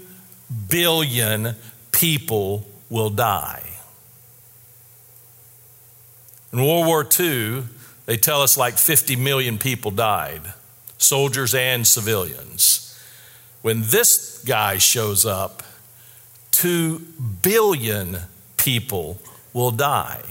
billion 0.68 1.56
people 1.90 2.66
will 2.88 3.10
die. 3.10 3.68
In 6.52 6.60
World 6.60 6.86
War 6.86 7.08
II, 7.18 7.64
they 8.06 8.16
tell 8.16 8.42
us 8.42 8.56
like 8.56 8.74
50 8.74 9.16
million 9.16 9.58
people 9.58 9.90
died 9.90 10.42
soldiers 10.98 11.52
and 11.52 11.84
civilians. 11.86 12.96
When 13.62 13.82
this 13.82 14.31
guy 14.44 14.78
shows 14.78 15.24
up, 15.26 15.62
two 16.50 17.00
billion 17.42 18.18
people 18.56 19.20
will 19.52 19.70
die, 19.70 20.22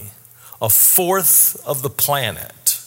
a 0.62 0.70
fourth 0.70 1.62
of 1.66 1.82
the 1.82 1.90
planet. 1.90 2.80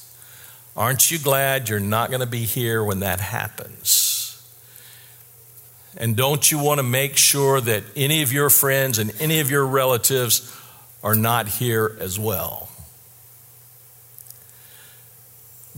Aren't 0.77 1.11
you 1.11 1.19
glad 1.19 1.69
you're 1.69 1.81
not 1.81 2.11
going 2.11 2.21
to 2.21 2.27
be 2.27 2.45
here 2.45 2.83
when 2.83 3.01
that 3.01 3.21
happens? 3.21 4.11
And 5.97 6.17
don't 6.17 6.51
you 6.51 6.59
want 6.59 6.79
to 6.79 6.83
make 6.83 7.17
sure 7.17 7.61
that 7.61 7.85
any 7.95 8.23
of 8.23 8.33
your 8.33 8.51
friends 8.51 8.99
and 8.99 9.13
any 9.21 9.39
of 9.39 9.51
your 9.51 9.65
relatives 9.65 10.53
are 11.05 11.15
not 11.15 11.47
here 11.47 11.97
as 12.01 12.19
well? 12.19 12.69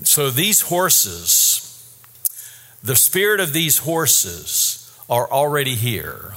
So 0.05 0.31
these 0.31 0.63
horses, 0.63 1.63
the 2.83 2.97
spirit 2.97 3.41
of 3.41 3.53
these 3.53 3.79
horses 3.79 4.76
are 5.09 5.31
already 5.31 5.75
here. 5.75 6.35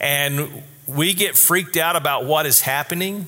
And 0.00 0.62
we 0.86 1.14
get 1.14 1.36
freaked 1.36 1.76
out 1.76 1.96
about 1.96 2.24
what 2.24 2.46
is 2.46 2.60
happening. 2.60 3.26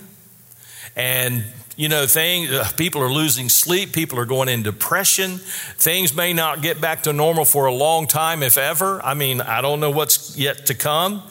And 0.97 1.45
you 1.77 1.89
know, 1.89 2.07
things, 2.07 2.51
uh, 2.51 2.69
people 2.77 3.03
are 3.03 3.11
losing 3.11 3.49
sleep, 3.49 3.95
people 3.95 4.19
are 4.19 4.27
going 4.27 4.51
in 4.51 4.63
depression. 4.63 5.39
Things 5.39 6.15
may 6.15 6.35
not 6.35 6.61
get 6.61 6.79
back 6.79 7.05
to 7.05 7.13
normal 7.15 7.47
for 7.47 7.65
a 7.65 7.73
long 7.73 8.07
time, 8.07 8.43
if 8.43 8.59
ever. 8.59 9.03
I 9.03 9.15
mean, 9.15 9.41
I 9.41 9.63
don't 9.63 9.81
know 9.81 9.91
what's 9.91 10.37
yet 10.37 10.67
to 10.67 10.75
come. 10.75 11.23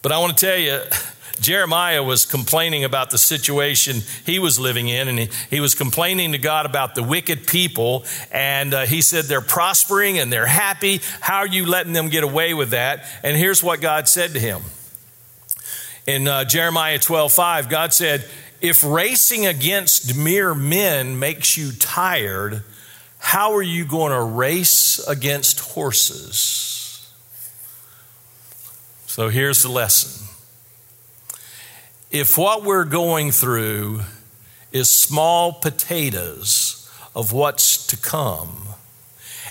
But 0.00 0.12
I 0.12 0.18
want 0.18 0.38
to 0.38 0.46
tell 0.46 0.56
you, 0.56 0.80
Jeremiah 1.40 2.02
was 2.02 2.26
complaining 2.26 2.84
about 2.84 3.10
the 3.10 3.18
situation 3.18 4.02
he 4.26 4.38
was 4.38 4.58
living 4.58 4.88
in, 4.88 5.08
and 5.08 5.18
he, 5.18 5.30
he 5.48 5.60
was 5.60 5.74
complaining 5.74 6.32
to 6.32 6.38
God 6.38 6.66
about 6.66 6.94
the 6.94 7.02
wicked 7.02 7.46
people. 7.46 8.04
And 8.30 8.74
uh, 8.74 8.86
he 8.86 9.00
said, 9.00 9.24
They're 9.24 9.40
prospering 9.40 10.18
and 10.18 10.32
they're 10.32 10.46
happy. 10.46 11.00
How 11.20 11.38
are 11.38 11.46
you 11.46 11.66
letting 11.66 11.92
them 11.92 12.08
get 12.08 12.24
away 12.24 12.54
with 12.54 12.70
that? 12.70 13.04
And 13.22 13.36
here's 13.36 13.62
what 13.62 13.80
God 13.80 14.08
said 14.08 14.34
to 14.34 14.40
him. 14.40 14.62
In 16.06 16.28
uh, 16.28 16.44
Jeremiah 16.44 16.98
12 16.98 17.32
5, 17.32 17.68
God 17.68 17.92
said, 17.92 18.26
If 18.60 18.84
racing 18.84 19.46
against 19.46 20.16
mere 20.16 20.54
men 20.54 21.18
makes 21.18 21.56
you 21.56 21.72
tired, 21.72 22.62
how 23.18 23.54
are 23.54 23.62
you 23.62 23.84
going 23.84 24.12
to 24.12 24.20
race 24.20 24.98
against 25.06 25.60
horses? 25.60 26.66
So 29.06 29.28
here's 29.28 29.62
the 29.62 29.68
lesson 29.68 30.29
if 32.10 32.36
what 32.36 32.64
we're 32.64 32.84
going 32.84 33.30
through 33.30 34.00
is 34.72 34.88
small 34.88 35.52
potatoes 35.52 36.90
of 37.14 37.32
what's 37.32 37.86
to 37.86 37.96
come, 37.96 38.68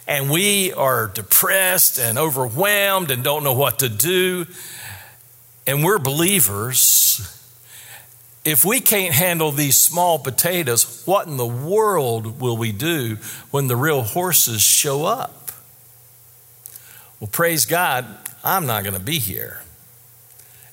and 0.08 0.30
we 0.30 0.74
are 0.74 1.08
depressed 1.08 2.00
and 2.00 2.18
overwhelmed 2.18 3.12
and 3.12 3.24
don't 3.24 3.44
know 3.44 3.54
what 3.54 3.80
to 3.80 3.90
do, 3.90 4.46
and 5.66 5.84
we're 5.84 6.00
believers, 6.00 7.36
if 8.44 8.66
we 8.66 8.80
can't 8.80 9.14
handle 9.14 9.52
these 9.52 9.80
small 9.80 10.20
potatoes, 10.20 11.04
what 11.06 11.28
in 11.28 11.38
the 11.38 11.46
world 11.46 12.42
will 12.42 12.58
we 12.58 12.72
do 12.72 13.18
when 13.52 13.68
the 13.68 13.76
real 13.76 14.02
horses 14.02 14.62
show 14.62 15.06
up? 15.06 15.52
Well, 17.20 17.30
praise 17.32 17.66
God, 17.66 18.06
I'm 18.44 18.66
not 18.66 18.84
going 18.84 18.96
to 18.96 19.02
be 19.02 19.20
here. 19.20 19.62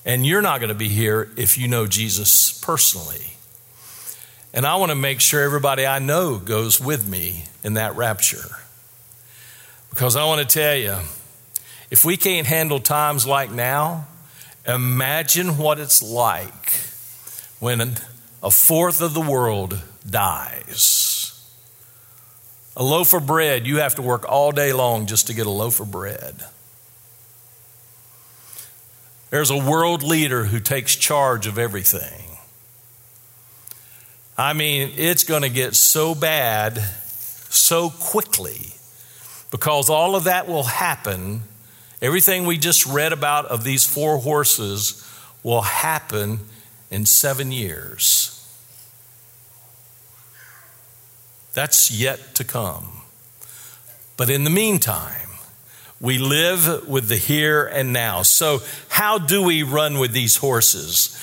And 0.07 0.25
you're 0.25 0.41
not 0.41 0.61
going 0.61 0.69
to 0.69 0.75
be 0.75 0.87
here 0.87 1.29
if 1.35 1.57
you 1.57 1.67
know 1.67 1.85
Jesus 1.85 2.57
personally. 2.61 3.33
And 4.53 4.65
I 4.65 4.77
want 4.77 4.89
to 4.89 4.95
make 4.95 5.19
sure 5.19 5.43
everybody 5.43 5.85
I 5.85 5.99
know 5.99 6.37
goes 6.37 6.79
with 6.79 7.05
me 7.05 7.43
in 7.61 7.73
that 7.73 7.97
rapture. 7.97 8.55
Because 9.89 10.15
I 10.15 10.23
want 10.23 10.47
to 10.47 10.47
tell 10.47 10.77
you, 10.77 10.95
if 11.91 12.05
we 12.05 12.15
can't 12.15 12.47
handle 12.47 12.79
times 12.79 13.27
like 13.27 13.51
now, 13.51 14.07
imagine 14.65 15.57
what 15.57 15.77
it's 15.77 16.01
like 16.01 16.79
when 17.59 17.97
a 18.41 18.49
fourth 18.49 19.01
of 19.01 19.13
the 19.13 19.19
world 19.19 19.77
dies. 20.09 21.33
A 22.77 22.83
loaf 22.83 23.13
of 23.13 23.27
bread, 23.27 23.67
you 23.67 23.79
have 23.79 23.95
to 23.95 24.01
work 24.01 24.23
all 24.29 24.53
day 24.53 24.71
long 24.71 25.05
just 25.05 25.27
to 25.27 25.33
get 25.33 25.47
a 25.47 25.51
loaf 25.51 25.81
of 25.81 25.91
bread. 25.91 26.45
There's 29.29 29.51
a 29.51 29.57
world 29.57 30.03
leader 30.03 30.45
who 30.45 30.59
takes 30.59 30.95
charge 30.95 31.47
of 31.47 31.57
everything. 31.57 32.37
I 34.37 34.53
mean, 34.53 34.93
it's 34.95 35.23
going 35.23 35.41
to 35.41 35.49
get 35.49 35.75
so 35.75 36.15
bad 36.15 36.77
so 37.49 37.89
quickly 37.89 38.73
because 39.51 39.89
all 39.89 40.15
of 40.15 40.25
that 40.25 40.47
will 40.47 40.63
happen. 40.63 41.41
Everything 42.01 42.45
we 42.45 42.57
just 42.57 42.85
read 42.85 43.13
about 43.13 43.45
of 43.45 43.63
these 43.63 43.83
four 43.83 44.19
horses 44.19 45.03
will 45.43 45.61
happen 45.61 46.39
in 46.91 47.05
seven 47.05 47.51
years. 47.51 48.33
That's 51.53 51.89
yet 51.89 52.35
to 52.35 52.43
come. 52.43 53.01
But 54.15 54.29
in 54.29 54.43
the 54.43 54.49
meantime, 54.49 55.26
we 55.99 56.17
live 56.19 56.87
with 56.87 57.07
the 57.07 57.15
here 57.15 57.65
and 57.65 57.91
now. 57.91 58.21
So, 58.21 58.59
how 58.87 59.17
do 59.17 59.41
we 59.41 59.63
run 59.63 59.97
with 59.97 60.11
these 60.11 60.37
horses? 60.37 61.19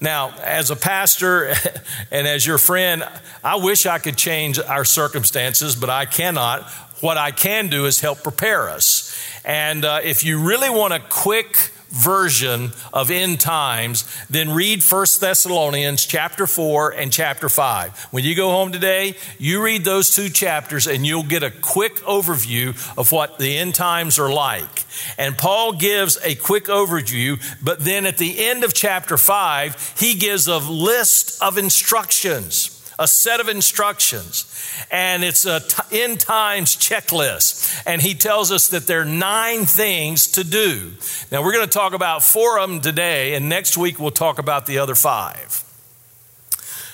Now, 0.00 0.34
as 0.42 0.70
a 0.70 0.76
pastor 0.76 1.54
and 2.10 2.26
as 2.26 2.46
your 2.46 2.58
friend, 2.58 3.04
I 3.44 3.56
wish 3.56 3.86
I 3.86 3.98
could 3.98 4.16
change 4.16 4.58
our 4.58 4.84
circumstances, 4.84 5.76
but 5.76 5.90
I 5.90 6.06
cannot. 6.06 6.68
What 7.00 7.18
I 7.18 7.30
can 7.30 7.68
do 7.68 7.86
is 7.86 8.00
help 8.00 8.22
prepare 8.22 8.68
us. 8.68 9.16
And 9.44 9.84
uh, 9.84 10.00
if 10.02 10.24
you 10.24 10.40
really 10.40 10.70
want 10.70 10.92
a 10.92 10.98
quick 10.98 11.70
version 11.88 12.72
of 12.92 13.10
end 13.10 13.40
times, 13.40 14.04
then 14.28 14.50
read 14.50 14.82
1 14.82 15.06
Thessalonians 15.20 16.04
chapter 16.04 16.46
4 16.46 16.90
and 16.90 17.12
chapter 17.12 17.48
5. 17.48 18.08
When 18.10 18.24
you 18.24 18.34
go 18.34 18.50
home 18.50 18.72
today, 18.72 19.16
you 19.38 19.62
read 19.62 19.84
those 19.84 20.14
two 20.14 20.28
chapters 20.28 20.86
and 20.86 21.06
you'll 21.06 21.22
get 21.22 21.42
a 21.42 21.50
quick 21.50 21.96
overview 21.96 22.70
of 22.98 23.12
what 23.12 23.38
the 23.38 23.56
end 23.56 23.74
times 23.74 24.18
are 24.18 24.32
like. 24.32 24.84
And 25.18 25.36
Paul 25.36 25.72
gives 25.72 26.18
a 26.24 26.34
quick 26.34 26.64
overview, 26.64 27.42
but 27.62 27.80
then 27.80 28.06
at 28.06 28.18
the 28.18 28.46
end 28.46 28.64
of 28.64 28.74
chapter 28.74 29.16
5, 29.16 29.94
he 29.98 30.14
gives 30.14 30.46
a 30.46 30.58
list 30.58 31.42
of 31.42 31.58
instructions 31.58 32.75
a 32.98 33.06
set 33.06 33.40
of 33.40 33.48
instructions, 33.48 34.44
and 34.90 35.22
it's 35.22 35.44
a 35.44 35.60
t- 35.60 36.02
end 36.02 36.20
times 36.20 36.76
checklist. 36.76 37.82
And 37.86 38.00
he 38.00 38.14
tells 38.14 38.50
us 38.50 38.68
that 38.68 38.86
there 38.86 39.02
are 39.02 39.04
nine 39.04 39.64
things 39.66 40.28
to 40.28 40.44
do. 40.44 40.92
Now, 41.30 41.42
we're 41.42 41.52
going 41.52 41.66
to 41.66 41.70
talk 41.70 41.92
about 41.92 42.22
four 42.22 42.58
of 42.58 42.70
them 42.70 42.80
today, 42.80 43.34
and 43.34 43.48
next 43.48 43.76
week 43.76 43.98
we'll 43.98 44.10
talk 44.10 44.38
about 44.38 44.66
the 44.66 44.78
other 44.78 44.94
five. 44.94 45.62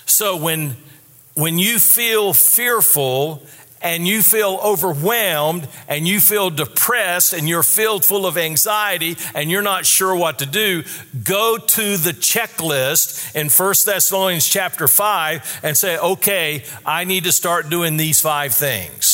So, 0.06 0.36
when 0.36 0.76
when 1.34 1.58
you 1.58 1.78
feel 1.78 2.34
fearful 2.34 3.42
and 3.82 4.06
you 4.06 4.22
feel 4.22 4.58
overwhelmed 4.64 5.68
and 5.88 6.06
you 6.06 6.20
feel 6.20 6.50
depressed 6.50 7.32
and 7.32 7.48
you're 7.48 7.62
filled 7.62 8.04
full 8.04 8.26
of 8.26 8.38
anxiety 8.38 9.16
and 9.34 9.50
you're 9.50 9.62
not 9.62 9.84
sure 9.84 10.14
what 10.14 10.38
to 10.38 10.46
do, 10.46 10.84
go 11.22 11.58
to 11.58 11.96
the 11.96 12.12
checklist 12.12 13.34
in 13.34 13.48
1 13.48 13.74
Thessalonians 13.84 14.48
chapter 14.48 14.88
5 14.88 15.60
and 15.62 15.76
say, 15.76 15.98
okay, 15.98 16.64
I 16.86 17.04
need 17.04 17.24
to 17.24 17.32
start 17.32 17.68
doing 17.68 17.96
these 17.96 18.20
five 18.20 18.54
things. 18.54 19.11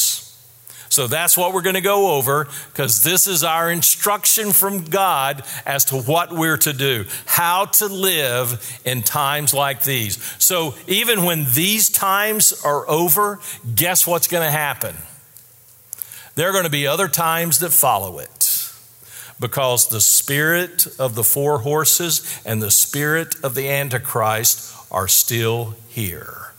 So 0.88 1.06
that's 1.06 1.36
what 1.36 1.52
we're 1.52 1.62
going 1.62 1.74
to 1.74 1.80
go 1.80 2.16
over 2.16 2.48
because 2.72 3.02
this 3.02 3.26
is 3.26 3.44
our 3.44 3.70
instruction 3.70 4.52
from 4.52 4.84
God 4.84 5.44
as 5.66 5.84
to 5.86 5.96
what 5.96 6.32
we're 6.32 6.56
to 6.58 6.72
do, 6.72 7.04
how 7.26 7.66
to 7.66 7.86
live 7.86 8.80
in 8.84 9.02
times 9.02 9.52
like 9.52 9.84
these. 9.84 10.22
So 10.42 10.74
even 10.86 11.24
when 11.24 11.46
these 11.54 11.90
times 11.90 12.62
are 12.64 12.88
over, 12.88 13.40
guess 13.74 14.06
what's 14.06 14.28
going 14.28 14.44
to 14.44 14.50
happen? 14.50 14.96
There 16.34 16.48
are 16.48 16.52
going 16.52 16.64
to 16.64 16.70
be 16.70 16.86
other 16.86 17.08
times 17.08 17.58
that 17.60 17.72
follow 17.72 18.18
it 18.18 18.72
because 19.40 19.88
the 19.88 20.00
spirit 20.00 20.86
of 20.98 21.14
the 21.14 21.24
four 21.24 21.60
horses 21.60 22.40
and 22.44 22.62
the 22.62 22.70
spirit 22.70 23.36
of 23.42 23.54
the 23.54 23.68
Antichrist 23.68 24.74
are 24.90 25.08
still 25.08 25.74
here. 25.88 26.52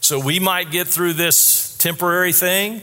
So 0.00 0.18
we 0.18 0.38
might 0.38 0.70
get 0.70 0.88
through 0.88 1.14
this 1.14 1.76
temporary 1.76 2.32
thing 2.32 2.82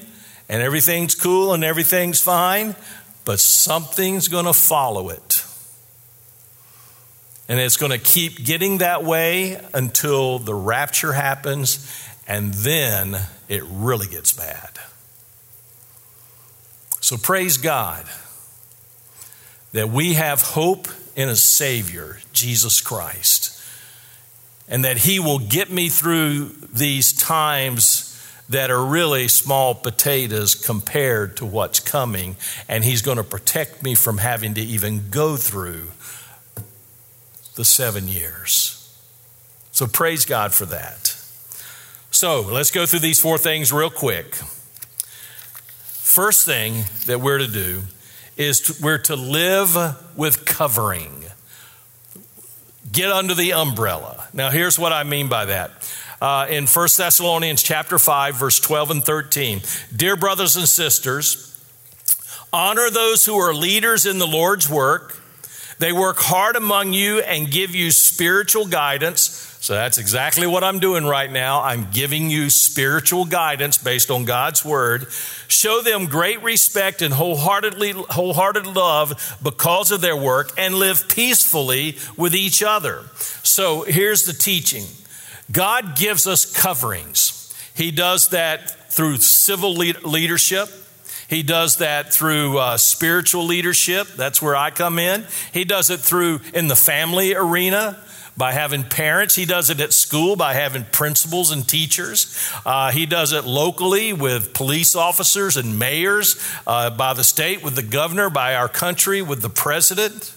and 0.49 0.63
everything's 0.63 1.13
cool 1.13 1.53
and 1.53 1.63
everything's 1.63 2.19
fine, 2.19 2.75
but 3.23 3.39
something's 3.39 4.27
going 4.27 4.45
to 4.45 4.53
follow 4.53 5.09
it. 5.09 5.45
And 7.47 7.59
it's 7.59 7.77
going 7.77 7.91
to 7.91 7.99
keep 7.99 8.43
getting 8.43 8.79
that 8.79 9.03
way 9.03 9.61
until 9.73 10.39
the 10.39 10.53
rapture 10.53 11.13
happens, 11.13 12.05
and 12.27 12.53
then 12.53 13.17
it 13.47 13.63
really 13.65 14.07
gets 14.07 14.31
bad. 14.31 14.69
So 16.99 17.17
praise 17.17 17.57
God 17.57 18.05
that 19.71 19.89
we 19.89 20.15
have 20.15 20.41
hope 20.41 20.87
in 21.15 21.29
a 21.29 21.35
Savior, 21.35 22.19
Jesus 22.33 22.81
Christ, 22.81 23.55
and 24.67 24.85
that 24.85 24.97
He 24.97 25.19
will 25.19 25.39
get 25.39 25.71
me 25.71 25.89
through 25.89 26.49
these 26.71 27.13
times 27.13 28.08
that 28.49 28.71
are 28.71 28.83
really 28.83 29.27
small 29.27 29.75
potatoes 29.75 30.55
compared 30.55 31.37
to 31.37 31.45
what's 31.45 31.79
coming. 31.79 32.35
And 32.67 32.83
He's 32.83 33.01
going 33.01 33.17
to 33.17 33.23
protect 33.23 33.83
me 33.83 33.95
from 33.95 34.17
having 34.17 34.55
to 34.55 34.61
even 34.61 35.09
go 35.09 35.37
through 35.37 35.91
the 37.55 37.65
seven 37.65 38.07
years. 38.07 38.75
So 39.71 39.85
praise 39.87 40.25
God 40.25 40.53
for 40.53 40.65
that. 40.65 41.15
So 42.11 42.41
let's 42.41 42.71
go 42.71 42.85
through 42.85 42.99
these 42.99 43.21
four 43.21 43.37
things 43.37 43.71
real 43.71 43.89
quick. 43.89 44.35
First 45.85 46.45
thing 46.45 46.85
that 47.05 47.21
we're 47.21 47.37
to 47.37 47.47
do 47.47 47.83
is 48.35 48.61
to, 48.61 48.75
we're 48.81 48.97
to 48.97 49.15
live 49.15 49.77
with 50.17 50.45
covering. 50.45 51.23
Get 52.91 53.11
under 53.11 53.35
the 53.35 53.53
umbrella. 53.53 54.27
Now, 54.33 54.49
here's 54.49 54.79
what 54.79 54.91
I 54.91 55.03
mean 55.03 55.29
by 55.29 55.45
that. 55.45 55.71
Uh, 56.21 56.47
in 56.49 56.67
1 56.67 56.87
Thessalonians 56.97 57.63
chapter 57.63 57.97
5, 57.97 58.35
verse 58.35 58.59
12 58.59 58.91
and 58.91 59.03
13. 59.03 59.61
Dear 59.95 60.15
brothers 60.15 60.55
and 60.55 60.67
sisters, 60.67 61.45
honor 62.51 62.89
those 62.89 63.25
who 63.25 63.35
are 63.35 63.53
leaders 63.53 64.05
in 64.05 64.17
the 64.17 64.27
Lord's 64.27 64.69
work. 64.69 65.21
They 65.79 65.93
work 65.93 66.17
hard 66.17 66.55
among 66.55 66.93
you 66.93 67.19
and 67.19 67.49
give 67.49 67.73
you 67.73 67.91
spiritual 67.91 68.65
guidance 68.65 69.49
so 69.61 69.73
that's 69.73 69.97
exactly 69.97 70.47
what 70.47 70.63
I'm 70.63 70.79
doing 70.79 71.05
right 71.05 71.29
now. 71.29 71.61
I'm 71.61 71.91
giving 71.91 72.29
you 72.29 72.49
spiritual 72.49 73.25
guidance 73.25 73.77
based 73.77 74.09
on 74.09 74.23
God's 74.23 74.63
word. 74.63 75.07
Show 75.49 75.81
them 75.81 76.05
great 76.05 76.41
respect 76.41 77.01
and 77.01 77.13
wholeheartedly, 77.13 77.91
wholehearted 77.91 78.65
love 78.65 79.37
because 79.43 79.91
of 79.91 79.99
their 79.99 80.15
work 80.15 80.53
and 80.57 80.75
live 80.75 81.09
peacefully 81.09 81.97
with 82.15 82.35
each 82.35 82.63
other. 82.63 83.03
So 83.43 83.83
here's 83.83 84.23
the 84.23 84.31
teaching 84.31 84.85
God 85.51 85.95
gives 85.95 86.27
us 86.27 86.45
coverings. 86.45 87.53
He 87.75 87.91
does 87.91 88.29
that 88.29 88.91
through 88.91 89.17
civil 89.17 89.73
leadership. 89.73 90.69
He 91.27 91.43
does 91.43 91.77
that 91.77 92.11
through 92.11 92.57
uh, 92.57 92.77
spiritual 92.77 93.45
leadership. 93.45 94.07
That's 94.15 94.41
where 94.41 94.55
I 94.55 94.71
come 94.71 94.97
in. 94.97 95.25
He 95.53 95.63
does 95.63 95.89
it 95.89 95.99
through 95.99 96.41
in 96.53 96.67
the 96.67 96.75
family 96.75 97.35
arena 97.35 98.03
by 98.35 98.53
having 98.53 98.83
parents. 98.83 99.35
He 99.35 99.45
does 99.45 99.69
it 99.69 99.79
at 99.79 99.93
school 99.93 100.35
by 100.35 100.53
having 100.53 100.85
principals 100.85 101.51
and 101.51 101.67
teachers. 101.67 102.51
Uh, 102.65 102.89
he 102.89 103.05
does 103.05 103.31
it 103.31 103.45
locally 103.45 104.13
with 104.13 104.53
police 104.53 104.95
officers 104.95 105.57
and 105.57 105.77
mayors, 105.77 106.41
uh, 106.65 106.89
by 106.89 107.13
the 107.13 107.23
state 107.23 107.63
with 107.63 107.75
the 107.75 107.83
governor, 107.83 108.29
by 108.29 108.55
our 108.55 108.69
country 108.69 109.21
with 109.21 109.41
the 109.41 109.49
president. 109.49 110.33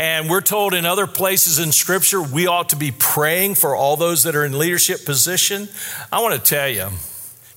And 0.00 0.30
we're 0.30 0.40
told 0.40 0.72
in 0.72 0.86
other 0.86 1.06
places 1.06 1.58
in 1.58 1.72
Scripture 1.72 2.22
we 2.22 2.46
ought 2.46 2.70
to 2.70 2.76
be 2.76 2.90
praying 2.90 3.56
for 3.56 3.76
all 3.76 3.98
those 3.98 4.22
that 4.22 4.34
are 4.34 4.46
in 4.46 4.58
leadership 4.58 5.04
position. 5.04 5.68
I 6.10 6.22
want 6.22 6.34
to 6.34 6.40
tell 6.40 6.70
you, 6.70 6.88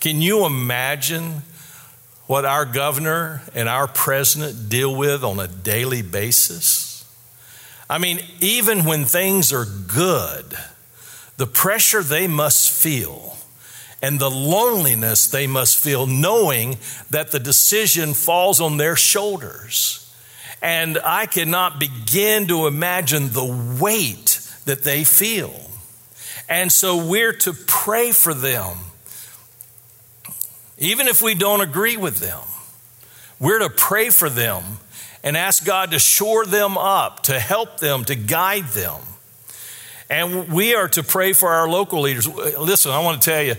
can 0.01 0.21
you 0.21 0.45
imagine 0.45 1.43
what 2.27 2.43
our 2.43 2.65
governor 2.65 3.43
and 3.55 3.69
our 3.69 3.87
president 3.87 4.67
deal 4.67 4.93
with 4.93 5.23
on 5.23 5.39
a 5.39 5.47
daily 5.47 6.01
basis? 6.01 7.09
I 7.89 7.97
mean, 7.97 8.19
even 8.41 8.83
when 8.83 9.05
things 9.05 9.53
are 9.53 9.63
good, 9.63 10.43
the 11.37 11.47
pressure 11.47 12.03
they 12.03 12.27
must 12.27 12.69
feel 12.69 13.37
and 14.01 14.19
the 14.19 14.29
loneliness 14.29 15.27
they 15.27 15.47
must 15.47 15.77
feel 15.77 16.07
knowing 16.07 16.75
that 17.09 17.31
the 17.31 17.39
decision 17.39 18.13
falls 18.13 18.59
on 18.59 18.75
their 18.75 18.97
shoulders. 18.97 20.02
And 20.63 20.97
I 21.03 21.25
cannot 21.25 21.77
begin 21.77 22.47
to 22.47 22.67
imagine 22.67 23.33
the 23.33 23.77
weight 23.81 24.39
that 24.63 24.83
they 24.83 25.03
feel. 25.03 25.53
And 26.47 26.71
so 26.71 27.05
we're 27.05 27.33
to 27.33 27.51
pray 27.51 28.13
for 28.13 28.33
them, 28.33 28.77
even 30.77 31.07
if 31.07 31.21
we 31.21 31.35
don't 31.35 31.59
agree 31.59 31.97
with 31.97 32.19
them. 32.19 32.39
We're 33.41 33.59
to 33.59 33.69
pray 33.69 34.09
for 34.09 34.29
them 34.29 34.63
and 35.21 35.35
ask 35.35 35.65
God 35.65 35.91
to 35.91 35.99
shore 35.99 36.45
them 36.45 36.77
up, 36.77 37.23
to 37.23 37.39
help 37.39 37.79
them, 37.79 38.05
to 38.05 38.15
guide 38.15 38.67
them. 38.67 39.01
And 40.09 40.53
we 40.53 40.75
are 40.75 40.87
to 40.89 41.03
pray 41.03 41.33
for 41.33 41.49
our 41.49 41.67
local 41.67 41.99
leaders. 41.99 42.25
Listen, 42.25 42.91
I 42.91 43.03
want 43.03 43.21
to 43.21 43.29
tell 43.29 43.43
you, 43.43 43.55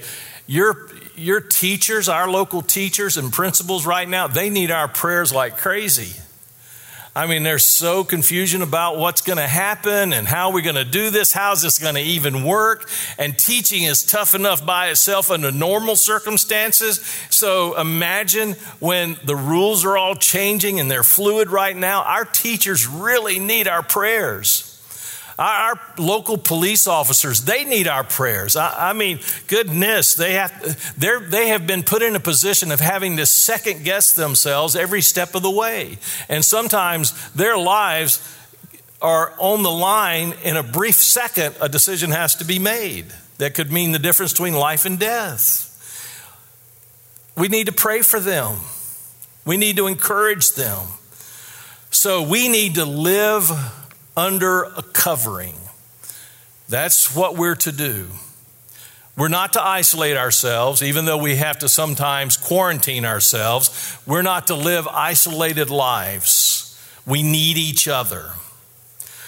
your, 0.46 0.88
your 1.16 1.40
teachers, 1.40 2.08
our 2.08 2.30
local 2.30 2.62
teachers 2.62 3.18
and 3.18 3.30
principals 3.30 3.84
right 3.84 4.08
now, 4.08 4.26
they 4.26 4.48
need 4.48 4.70
our 4.70 4.88
prayers 4.88 5.34
like 5.34 5.58
crazy. 5.58 6.18
I 7.16 7.26
mean, 7.28 7.44
there's 7.44 7.62
so 7.62 8.02
confusion 8.02 8.60
about 8.60 8.98
what's 8.98 9.20
going 9.20 9.36
to 9.36 9.46
happen 9.46 10.12
and 10.12 10.26
how 10.26 10.52
we're 10.52 10.62
going 10.62 10.74
to 10.74 10.84
do 10.84 11.10
this. 11.10 11.32
How's 11.32 11.62
this 11.62 11.78
going 11.78 11.94
to 11.94 12.00
even 12.00 12.42
work? 12.42 12.90
And 13.18 13.38
teaching 13.38 13.84
is 13.84 14.02
tough 14.02 14.34
enough 14.34 14.66
by 14.66 14.88
itself 14.88 15.30
under 15.30 15.52
normal 15.52 15.94
circumstances. 15.94 16.98
So 17.30 17.78
imagine 17.78 18.54
when 18.80 19.16
the 19.24 19.36
rules 19.36 19.84
are 19.84 19.96
all 19.96 20.16
changing 20.16 20.80
and 20.80 20.90
they're 20.90 21.04
fluid 21.04 21.50
right 21.50 21.76
now. 21.76 22.02
Our 22.02 22.24
teachers 22.24 22.88
really 22.88 23.38
need 23.38 23.68
our 23.68 23.84
prayers. 23.84 24.73
Our, 25.38 25.80
local 25.98 26.38
police 26.38 26.86
officers, 26.86 27.42
they 27.42 27.64
need 27.64 27.88
our 27.88 28.04
prayers. 28.04 28.54
I, 28.54 28.90
I 28.90 28.92
mean, 28.92 29.18
goodness, 29.48 30.14
they 30.14 30.34
have, 30.34 30.94
they're, 30.96 31.20
they 31.20 31.48
have 31.48 31.66
been 31.66 31.82
put 31.82 32.02
in 32.02 32.14
a 32.14 32.20
position 32.20 32.70
of 32.70 32.80
having 32.80 33.16
to 33.16 33.26
second 33.26 33.84
guess 33.84 34.12
themselves 34.12 34.76
every 34.76 35.02
step 35.02 35.34
of 35.34 35.42
the 35.42 35.50
way. 35.50 35.98
And 36.28 36.44
sometimes 36.44 37.32
their 37.32 37.58
lives 37.58 38.22
are 39.02 39.34
on 39.38 39.62
the 39.62 39.70
line. 39.70 40.34
In 40.44 40.56
a 40.56 40.62
brief 40.62 40.94
second, 40.94 41.56
a 41.60 41.68
decision 41.68 42.10
has 42.10 42.36
to 42.36 42.44
be 42.44 42.58
made 42.58 43.06
that 43.38 43.54
could 43.54 43.72
mean 43.72 43.92
the 43.92 43.98
difference 43.98 44.32
between 44.32 44.54
life 44.54 44.84
and 44.84 44.98
death. 44.98 45.70
We 47.36 47.48
need 47.48 47.66
to 47.66 47.72
pray 47.72 48.02
for 48.02 48.20
them, 48.20 48.58
we 49.44 49.56
need 49.56 49.76
to 49.76 49.86
encourage 49.86 50.52
them. 50.52 50.86
So 51.90 52.22
we 52.22 52.48
need 52.48 52.74
to 52.74 52.84
live 52.84 53.50
under 54.16 54.62
a 54.62 54.82
covering. 54.82 55.56
That's 56.68 57.14
what 57.14 57.36
we're 57.36 57.56
to 57.56 57.72
do. 57.72 58.06
We're 59.16 59.28
not 59.28 59.52
to 59.52 59.62
isolate 59.62 60.16
ourselves, 60.16 60.82
even 60.82 61.04
though 61.04 61.18
we 61.18 61.36
have 61.36 61.60
to 61.60 61.68
sometimes 61.68 62.36
quarantine 62.36 63.04
ourselves. 63.04 63.96
We're 64.06 64.22
not 64.22 64.48
to 64.48 64.54
live 64.54 64.88
isolated 64.88 65.70
lives. 65.70 66.76
We 67.06 67.22
need 67.22 67.56
each 67.56 67.86
other. 67.86 68.32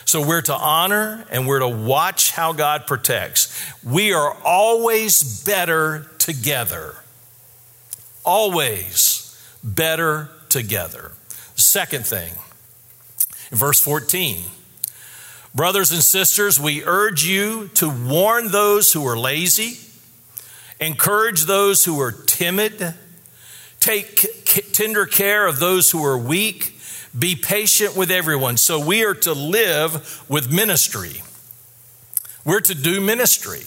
So 0.04 0.26
we're 0.26 0.42
to 0.42 0.54
honor 0.54 1.24
and 1.30 1.46
we're 1.46 1.60
to 1.60 1.68
watch 1.68 2.32
how 2.32 2.52
God 2.52 2.86
protects. 2.86 3.52
We 3.84 4.12
are 4.12 4.36
always 4.44 5.44
better 5.44 6.06
together. 6.18 6.94
Always 8.24 9.40
better 9.62 10.30
together. 10.48 11.12
Second 11.54 12.06
thing, 12.06 12.32
in 13.50 13.58
verse 13.58 13.80
14. 13.80 14.42
Brothers 15.56 15.90
and 15.90 16.02
sisters, 16.02 16.60
we 16.60 16.84
urge 16.84 17.24
you 17.24 17.68
to 17.68 17.88
warn 17.88 18.50
those 18.50 18.92
who 18.92 19.06
are 19.06 19.18
lazy, 19.18 19.78
encourage 20.78 21.46
those 21.46 21.82
who 21.82 21.98
are 21.98 22.12
timid, 22.12 22.92
take 23.80 24.44
tender 24.72 25.06
care 25.06 25.46
of 25.46 25.58
those 25.58 25.90
who 25.90 26.04
are 26.04 26.18
weak, 26.18 26.78
be 27.18 27.34
patient 27.34 27.96
with 27.96 28.10
everyone. 28.10 28.58
So 28.58 28.84
we 28.84 29.02
are 29.06 29.14
to 29.14 29.32
live 29.32 30.22
with 30.28 30.52
ministry. 30.52 31.22
We're 32.44 32.60
to 32.60 32.74
do 32.74 33.00
ministry. 33.00 33.62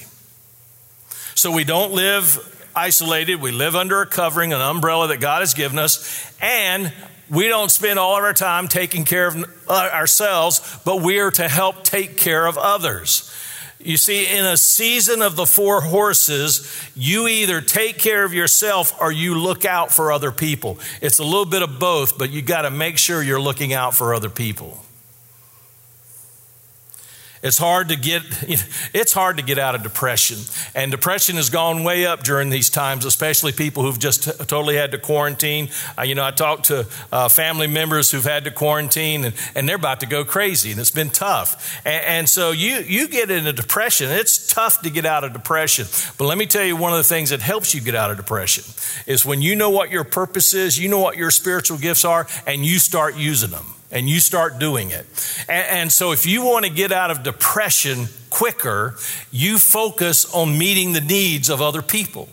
So 1.34 1.52
we 1.52 1.63
don't 1.63 1.91
live 1.91 2.69
isolated, 2.75 3.41
we 3.41 3.49
live 3.49 3.75
under 3.75 3.99
a 4.02 4.06
covering, 4.06 4.54
an 4.54 4.62
umbrella 4.62 5.08
that 5.08 5.21
God 5.21 5.39
has 5.39 5.56
given 5.56 5.80
us, 5.80 6.32
and 6.39 6.93
we 7.30 7.48
don't 7.48 7.70
spend 7.70 8.00
all 8.00 8.18
of 8.18 8.24
our 8.24 8.34
time 8.34 8.68
taking 8.68 9.06
care 9.06 9.28
of 9.28 9.44
uh, 9.68 9.89
ourselves, 9.94 10.80
but 10.86 11.02
we 11.02 11.20
are 11.20 11.32
to 11.32 11.48
help 11.48 11.84
take 11.84 12.18
care 12.18 12.46
of 12.46 12.58
others. 12.58 13.34
You 13.82 13.96
see, 13.96 14.28
in 14.28 14.46
a 14.46 14.58
season 14.58 15.22
of 15.22 15.38
the 15.38 15.46
four 15.46 15.80
horses, 15.80 16.70
you 16.96 17.30
either 17.30 17.62
take 17.62 17.98
care 17.98 18.26
of 18.26 18.34
yourself 18.34 19.00
or 19.00 19.10
you 19.10 19.36
look 19.36 19.63
out 19.63 19.92
for 19.92 20.12
other 20.12 20.34
people. 20.34 20.80
It's 21.02 21.20
a 21.20 21.24
little 21.24 21.46
bit 21.46 21.62
of 21.62 21.80
both, 21.80 22.18
but 22.18 22.30
you 22.30 22.42
got 22.42 22.63
to 22.63 22.72
make 22.72 22.98
sure 22.98 23.24
you're 23.24 23.39
looking 23.39 23.72
out 23.72 23.96
for 23.96 24.13
other 24.13 24.30
people. 24.30 24.84
It's 27.41 27.58
hard 27.58 27.89
to 27.89 27.95
get 27.95 28.23
it's 28.93 29.13
hard 29.13 29.38
to 29.38 29.43
get 29.43 29.58
out 29.58 29.75
of 29.75 29.84
depression. 29.84 30.39
And 30.75 30.91
depression 30.91 31.38
has 31.38 31.49
gone 31.49 31.84
way 31.84 32.06
up 32.06 32.23
during 32.23 32.49
these 32.49 32.69
times, 32.69 33.06
especially 33.06 33.52
people 33.52 33.84
who've 33.84 33.99
just 33.99 34.23
t- 34.23 34.32
totally 34.45 34.75
had 34.75 34.91
to 34.91 34.97
quarantine. 34.97 35.69
Uh, 35.97 36.04
you 36.04 36.15
know, 36.15 36.25
I 36.25 36.32
talked 36.32 36.65
to 36.65 36.88
uh, 37.12 37.30
family 37.30 37.67
members 37.67 38.12
who've 38.12 38.23
had 38.23 38.43
to 38.43 38.52
quarantine 38.52 39.25
and, 39.25 39.36
and 39.56 39.67
they're 39.67 39.78
about 39.78 40.02
to 40.02 40.06
go 40.06 40.25
crazy 40.25 40.71
and 40.71 40.80
it's 40.80 40.91
been 40.91 41.10
tough. 41.10 41.80
And, 41.86 42.06
and 42.06 42.30
so 42.30 42.52
you 42.52 42.80
you 42.80 43.08
get 43.08 43.32
into 43.32 43.54
depression. 43.54 44.10
It's 44.10 44.52
tough 44.52 44.82
to 44.82 44.89
get 44.89 45.06
out 45.06 45.23
of 45.23 45.34
depression. 45.34 45.88
But 46.17 46.25
let 46.25 46.38
me 46.38 46.45
tell 46.45 46.65
you 46.65 46.75
one 46.75 46.91
of 46.91 46.97
the 46.97 47.04
things 47.04 47.30
that 47.30 47.41
helps 47.41 47.73
you 47.73 47.82
get 47.82 47.95
out 47.95 48.12
of 48.12 48.17
depression 48.17 48.65
is 49.08 49.25
when 49.25 49.41
you 49.41 49.56
know 49.56 49.69
what 49.69 49.91
your 49.91 50.04
purpose 50.04 50.54
is, 50.54 50.78
you 50.78 50.89
know 50.89 50.99
what 50.99 51.15
your 51.15 51.32
spiritual 51.32 51.78
gifts 51.78 52.04
are 52.04 52.28
and 52.45 52.65
you 52.65 52.80
start 52.80 53.15
using 53.15 53.52
them 53.52 53.75
and 53.91 54.10
you 54.10 54.19
start 54.19 54.60
doing 54.60 54.91
it. 54.91 55.06
And, 55.47 55.67
and, 55.67 55.91
so, 55.91 56.12
if 56.12 56.25
you 56.25 56.43
want 56.43 56.65
to 56.65 56.71
get 56.71 56.91
out 56.91 57.12
of 57.12 57.23
depression 57.23 58.08
quicker, 58.30 58.95
you 59.32 59.58
focus 59.58 60.32
on 60.34 60.58
meeting 60.58 60.93
the 60.93 61.02
needs 61.02 61.49
of 61.49 61.62
other 61.62 61.82
people. 61.82 62.30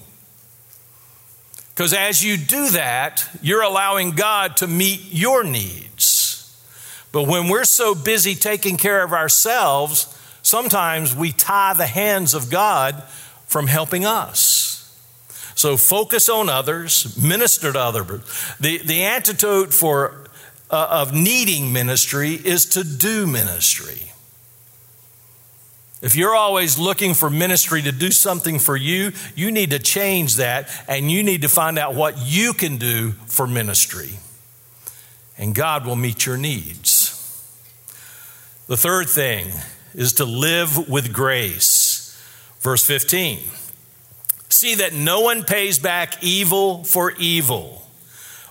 Because 1.75 1.93
as 1.93 2.25
you 2.25 2.37
do 2.37 2.71
that, 2.71 3.29
you're 3.43 3.63
allowing 3.63 4.13
God 4.13 4.57
to 4.59 4.67
meet 4.67 5.13
your 5.13 5.45
needs. 5.45 6.57
But 7.13 7.25
when 7.25 7.49
we're 7.49 7.65
so 7.65 7.95
busy 7.95 8.35
taking 8.35 8.77
care 8.77 9.03
of 9.03 9.13
ourselves, 9.13 10.19
sometimes 10.43 11.15
we 11.15 11.33
tie 11.33 11.75
the 11.75 11.87
hands 11.87 12.35
of 12.35 12.51
God 12.51 13.03
from 13.47 13.67
helping 13.67 14.05
us. 14.05 14.67
So 15.55 15.79
focus 15.79 16.29
on 16.29 16.51
others, 16.51 17.17
minister 17.17 17.73
to 17.73 17.81
others. 17.81 18.55
The, 18.61 18.79
the 18.79 19.03
antidote 19.05 19.73
for, 19.73 20.26
uh, 20.71 20.87
of 20.91 21.13
needing 21.13 21.73
ministry 21.73 22.33
is 22.33 22.67
to 22.67 22.85
do 22.85 23.27
ministry. 23.27 24.13
If 26.03 26.15
you're 26.15 26.35
always 26.35 26.79
looking 26.79 27.15
for 27.15 27.31
ministry 27.31 27.83
to 27.83 27.93
do 27.93 28.11
something 28.11 28.59
for 28.59 28.77
you, 28.77 29.13
you 29.35 29.51
need 29.51 29.71
to 29.71 29.79
change 29.79 30.37
that 30.37 30.69
and 30.89 31.11
you 31.11 31.23
need 31.23 31.43
to 31.43 31.49
find 31.49 31.79
out 31.79 31.95
what 31.95 32.19
you 32.19 32.53
can 32.53 32.77
do 32.77 33.13
for 33.27 33.47
ministry. 33.47 34.19
And 35.39 35.55
God 35.55 35.87
will 35.87 35.97
meet 35.97 36.27
your 36.27 36.37
needs. 36.37 37.13
The 38.67 38.77
third 38.77 39.09
thing 39.09 39.49
is 39.95 40.15
to 40.15 40.25
live 40.25 40.89
with 40.89 41.13
grace. 41.13 42.17
Verse 42.61 42.85
15 42.85 43.39
See 44.49 44.77
that 44.77 44.93
no 44.93 45.21
one 45.21 45.45
pays 45.45 45.79
back 45.79 46.23
evil 46.23 46.85
for 46.85 47.13
evil, 47.19 47.86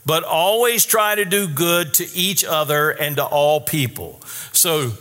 but 0.05 0.23
always 0.23 0.85
try 0.85 1.15
to 1.15 1.25
do 1.25 1.47
good 1.47 1.93
to 1.95 2.07
each 2.15 2.43
other 2.43 2.91
and 2.91 3.15
to 3.15 3.25
all 3.25 3.59
people. 3.61 4.21
So 4.53 4.91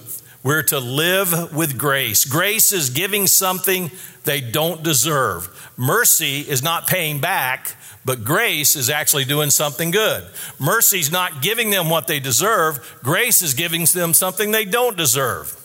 we're 0.42 0.62
to 0.64 0.78
live 0.78 1.54
with 1.54 1.78
grace. 1.78 2.24
Grace 2.24 2.72
is 2.72 2.90
giving 2.90 3.26
something 3.26 3.90
they 4.24 4.40
don't 4.40 4.82
deserve. 4.82 5.48
Mercy 5.76 6.40
is 6.40 6.62
not 6.62 6.86
paying 6.86 7.20
back, 7.20 7.76
but 8.04 8.24
grace 8.24 8.76
is 8.76 8.90
actually 8.90 9.24
doing 9.24 9.50
something 9.50 9.90
good. 9.90 10.24
Mercy 10.58 11.00
is 11.00 11.10
not 11.10 11.42
giving 11.42 11.70
them 11.70 11.88
what 11.88 12.06
they 12.06 12.20
deserve, 12.20 12.98
grace 13.02 13.42
is 13.42 13.54
giving 13.54 13.84
them 13.86 14.12
something 14.12 14.50
they 14.50 14.64
don't 14.64 14.96
deserve. 14.96 15.60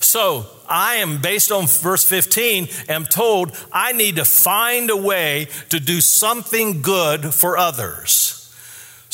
So 0.00 0.46
I 0.68 0.96
am, 0.96 1.20
based 1.20 1.52
on 1.52 1.66
verse 1.66 2.04
15, 2.04 2.68
am 2.88 3.04
told 3.04 3.56
I 3.72 3.92
need 3.92 4.16
to 4.16 4.24
find 4.24 4.90
a 4.90 4.96
way 4.96 5.48
to 5.70 5.80
do 5.80 6.00
something 6.00 6.82
good 6.82 7.34
for 7.34 7.56
others. 7.56 8.31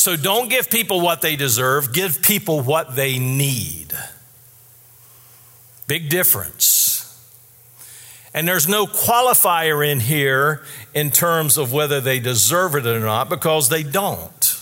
So 0.09 0.17
don't 0.17 0.49
give 0.49 0.71
people 0.71 1.03
what 1.03 1.21
they 1.21 1.37
deserve, 1.37 1.93
give 1.93 2.23
people 2.23 2.63
what 2.63 2.97
they 2.97 3.19
need. 3.19 3.93
Big 5.87 6.09
difference. 6.09 7.15
And 8.33 8.49
there's 8.49 8.67
no 8.67 8.87
qualifier 8.87 9.87
in 9.87 10.01
here 10.01 10.65
in 10.95 11.11
terms 11.11 11.59
of 11.59 11.75
whether 11.75 12.01
they 12.01 12.21
deserve 12.21 12.75
it 12.75 12.87
or 12.87 13.01
not 13.01 13.29
because 13.29 13.69
they 13.69 13.83
don't. 13.83 14.59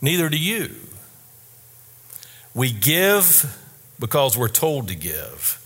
Neither 0.00 0.28
do 0.28 0.38
you. 0.38 0.76
We 2.54 2.70
give 2.70 3.52
because 3.98 4.38
we're 4.38 4.46
told 4.46 4.86
to 4.86 4.94
give. 4.94 5.60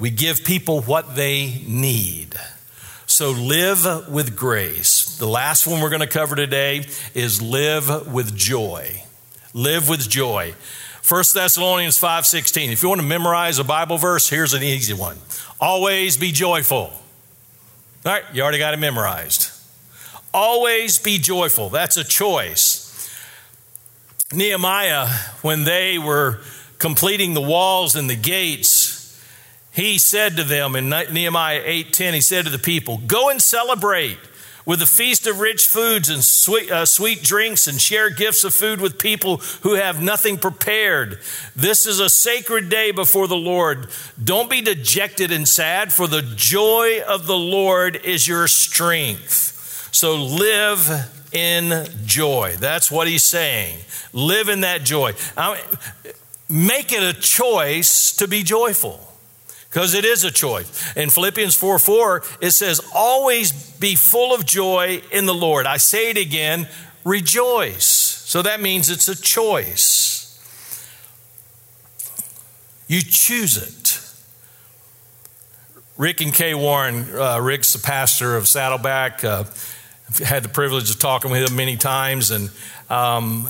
We 0.00 0.08
give 0.08 0.42
people 0.42 0.80
what 0.80 1.16
they 1.16 1.60
need. 1.66 2.34
So 3.08 3.30
live 3.30 4.08
with 4.08 4.36
grace. 4.36 5.16
The 5.18 5.28
last 5.28 5.64
one 5.64 5.80
we're 5.80 5.90
going 5.90 6.00
to 6.00 6.08
cover 6.08 6.34
today 6.34 6.86
is 7.14 7.40
live 7.40 8.12
with 8.12 8.36
joy. 8.36 9.04
Live 9.54 9.88
with 9.88 10.08
joy. 10.08 10.54
1 11.08 11.24
Thessalonians 11.34 12.00
5:16. 12.00 12.72
If 12.72 12.82
you 12.82 12.88
want 12.88 13.00
to 13.00 13.06
memorize 13.06 13.60
a 13.60 13.64
Bible 13.64 13.96
verse, 13.96 14.28
here's 14.28 14.54
an 14.54 14.64
easy 14.64 14.92
one. 14.92 15.16
Always 15.60 16.16
be 16.16 16.32
joyful. 16.32 16.78
All 16.84 16.92
right, 18.04 18.24
you 18.32 18.42
already 18.42 18.58
got 18.58 18.74
it 18.74 18.78
memorized. 18.78 19.50
Always 20.34 20.98
be 20.98 21.18
joyful. 21.18 21.70
That's 21.70 21.96
a 21.96 22.04
choice. 22.04 22.82
Nehemiah, 24.32 25.06
when 25.42 25.62
they 25.62 25.96
were 25.96 26.40
completing 26.78 27.34
the 27.34 27.40
walls 27.40 27.94
and 27.94 28.10
the 28.10 28.16
gates, 28.16 28.68
he 29.76 29.98
said 29.98 30.38
to 30.38 30.42
them 30.42 30.74
in 30.74 30.88
Nehemiah 30.88 31.60
8:10, 31.62 32.14
he 32.14 32.22
said 32.22 32.46
to 32.46 32.50
the 32.50 32.58
people, 32.58 32.96
"Go 32.96 33.28
and 33.28 33.42
celebrate 33.42 34.16
with 34.64 34.80
a 34.80 34.86
feast 34.86 35.26
of 35.26 35.38
rich 35.38 35.66
foods 35.66 36.08
and 36.08 36.24
sweet, 36.24 36.70
uh, 36.70 36.86
sweet 36.86 37.22
drinks 37.22 37.66
and 37.66 37.80
share 37.80 38.08
gifts 38.08 38.42
of 38.42 38.54
food 38.54 38.80
with 38.80 38.98
people 38.98 39.36
who 39.60 39.74
have 39.74 40.00
nothing 40.00 40.38
prepared. 40.38 41.20
This 41.54 41.84
is 41.84 42.00
a 42.00 42.08
sacred 42.08 42.70
day 42.70 42.90
before 42.90 43.28
the 43.28 43.36
Lord. 43.36 43.88
Don't 44.22 44.48
be 44.48 44.62
dejected 44.62 45.30
and 45.30 45.46
sad, 45.46 45.92
for 45.92 46.06
the 46.06 46.22
joy 46.22 47.02
of 47.06 47.26
the 47.26 47.36
Lord 47.36 47.96
is 47.96 48.26
your 48.26 48.48
strength. 48.48 49.90
So 49.92 50.16
live 50.16 50.90
in 51.32 51.86
joy. 52.06 52.56
That's 52.58 52.90
what 52.90 53.08
he's 53.08 53.24
saying. 53.24 53.76
Live 54.14 54.48
in 54.48 54.62
that 54.62 54.84
joy. 54.84 55.12
I 55.36 55.60
make 56.48 56.94
it 56.94 57.02
a 57.02 57.12
choice 57.12 58.16
to 58.16 58.26
be 58.26 58.42
joyful 58.42 59.05
because 59.76 59.92
it 59.92 60.06
is 60.06 60.24
a 60.24 60.30
choice. 60.30 60.96
In 60.96 61.10
Philippians 61.10 61.54
4 61.54 61.78
4, 61.78 62.22
it 62.40 62.52
says, 62.52 62.80
Always 62.94 63.52
be 63.76 63.94
full 63.94 64.34
of 64.34 64.46
joy 64.46 65.02
in 65.12 65.26
the 65.26 65.34
Lord. 65.34 65.66
I 65.66 65.76
say 65.76 66.08
it 66.08 66.16
again, 66.16 66.66
rejoice. 67.04 67.84
So 67.84 68.40
that 68.40 68.62
means 68.62 68.88
it's 68.88 69.06
a 69.06 69.14
choice. 69.14 70.32
You 72.88 73.02
choose 73.02 73.58
it. 73.58 74.00
Rick 75.98 76.22
and 76.22 76.32
Kay 76.32 76.54
Warren, 76.54 77.14
uh, 77.14 77.38
Rick's 77.38 77.74
the 77.74 77.78
pastor 77.78 78.34
of 78.34 78.48
Saddleback. 78.48 79.24
Uh, 79.24 79.44
had 80.24 80.42
the 80.42 80.48
privilege 80.48 80.88
of 80.88 80.98
talking 80.98 81.30
with 81.30 81.50
him 81.50 81.54
many 81.54 81.76
times, 81.76 82.30
and 82.30 82.50
um, 82.88 83.46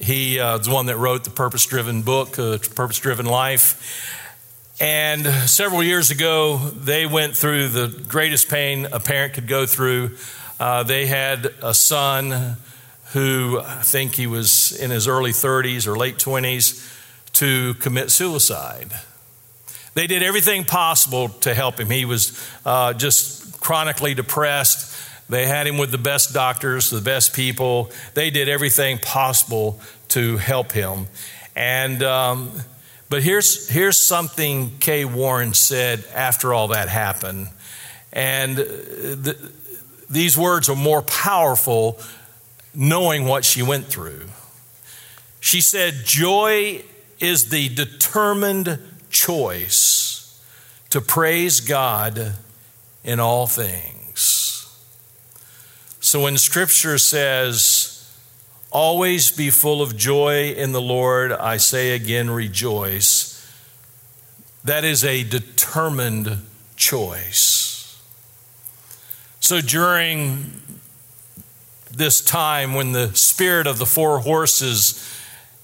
he 0.00 0.40
uh, 0.40 0.56
is 0.56 0.66
the 0.66 0.72
one 0.72 0.86
that 0.86 0.96
wrote 0.96 1.24
the 1.24 1.30
purpose 1.30 1.66
driven 1.66 2.00
book, 2.00 2.38
uh, 2.38 2.56
Purpose 2.74 2.98
Driven 3.00 3.26
Life. 3.26 4.14
And 4.80 5.26
several 5.48 5.82
years 5.82 6.12
ago, 6.12 6.56
they 6.56 7.04
went 7.04 7.36
through 7.36 7.68
the 7.68 7.88
greatest 7.88 8.48
pain 8.48 8.86
a 8.92 9.00
parent 9.00 9.34
could 9.34 9.48
go 9.48 9.66
through. 9.66 10.12
Uh, 10.60 10.84
they 10.84 11.06
had 11.06 11.52
a 11.62 11.74
son 11.74 12.56
who 13.12 13.58
I 13.60 13.82
think 13.82 14.14
he 14.14 14.28
was 14.28 14.70
in 14.70 14.92
his 14.92 15.08
early 15.08 15.32
30s 15.32 15.88
or 15.88 15.96
late 15.96 16.18
20s 16.18 16.88
to 17.34 17.74
commit 17.74 18.12
suicide. 18.12 18.92
They 19.94 20.06
did 20.06 20.22
everything 20.22 20.64
possible 20.64 21.30
to 21.40 21.54
help 21.54 21.80
him. 21.80 21.90
He 21.90 22.04
was 22.04 22.40
uh, 22.64 22.92
just 22.92 23.60
chronically 23.60 24.14
depressed. 24.14 24.94
They 25.28 25.46
had 25.46 25.66
him 25.66 25.78
with 25.78 25.90
the 25.90 25.98
best 25.98 26.32
doctors, 26.32 26.90
the 26.90 27.00
best 27.00 27.34
people. 27.34 27.90
They 28.14 28.30
did 28.30 28.48
everything 28.48 28.98
possible 28.98 29.80
to 30.10 30.36
help 30.36 30.70
him. 30.70 31.08
And, 31.56 32.00
um, 32.04 32.52
but 33.08 33.22
here's, 33.22 33.68
here's 33.68 33.98
something 33.98 34.78
Kay 34.78 35.04
Warren 35.04 35.54
said 35.54 36.04
after 36.14 36.52
all 36.52 36.68
that 36.68 36.88
happened. 36.88 37.48
And 38.12 38.58
uh, 38.58 38.62
the, 38.62 39.52
these 40.10 40.36
words 40.36 40.68
are 40.68 40.76
more 40.76 41.02
powerful 41.02 42.00
knowing 42.74 43.26
what 43.26 43.44
she 43.44 43.62
went 43.62 43.86
through. 43.86 44.26
She 45.40 45.60
said, 45.60 45.94
Joy 46.04 46.82
is 47.18 47.48
the 47.48 47.68
determined 47.70 48.78
choice 49.10 50.42
to 50.90 51.00
praise 51.00 51.60
God 51.60 52.34
in 53.04 53.20
all 53.20 53.46
things. 53.46 54.64
So 56.00 56.22
when 56.22 56.38
scripture 56.38 56.98
says, 56.98 57.97
Always 58.70 59.30
be 59.30 59.50
full 59.50 59.80
of 59.80 59.96
joy 59.96 60.50
in 60.52 60.72
the 60.72 60.80
Lord, 60.80 61.32
I 61.32 61.56
say 61.56 61.92
again, 61.92 62.30
rejoice, 62.30 63.34
that 64.62 64.84
is 64.84 65.04
a 65.04 65.24
determined 65.24 66.38
choice. 66.76 67.98
So 69.40 69.62
during 69.62 70.60
this 71.90 72.20
time 72.20 72.74
when 72.74 72.92
the 72.92 73.14
spirit 73.14 73.66
of 73.66 73.78
the 73.78 73.86
four 73.86 74.20
horses 74.20 75.04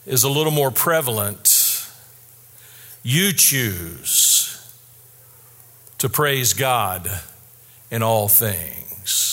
is 0.06 0.24
a 0.24 0.28
little 0.28 0.52
more 0.52 0.70
prevalent, 0.70 1.86
you 3.02 3.32
choose 3.32 4.74
to 5.98 6.08
praise 6.08 6.54
God 6.54 7.10
in 7.90 8.02
all 8.02 8.28
things. 8.28 9.23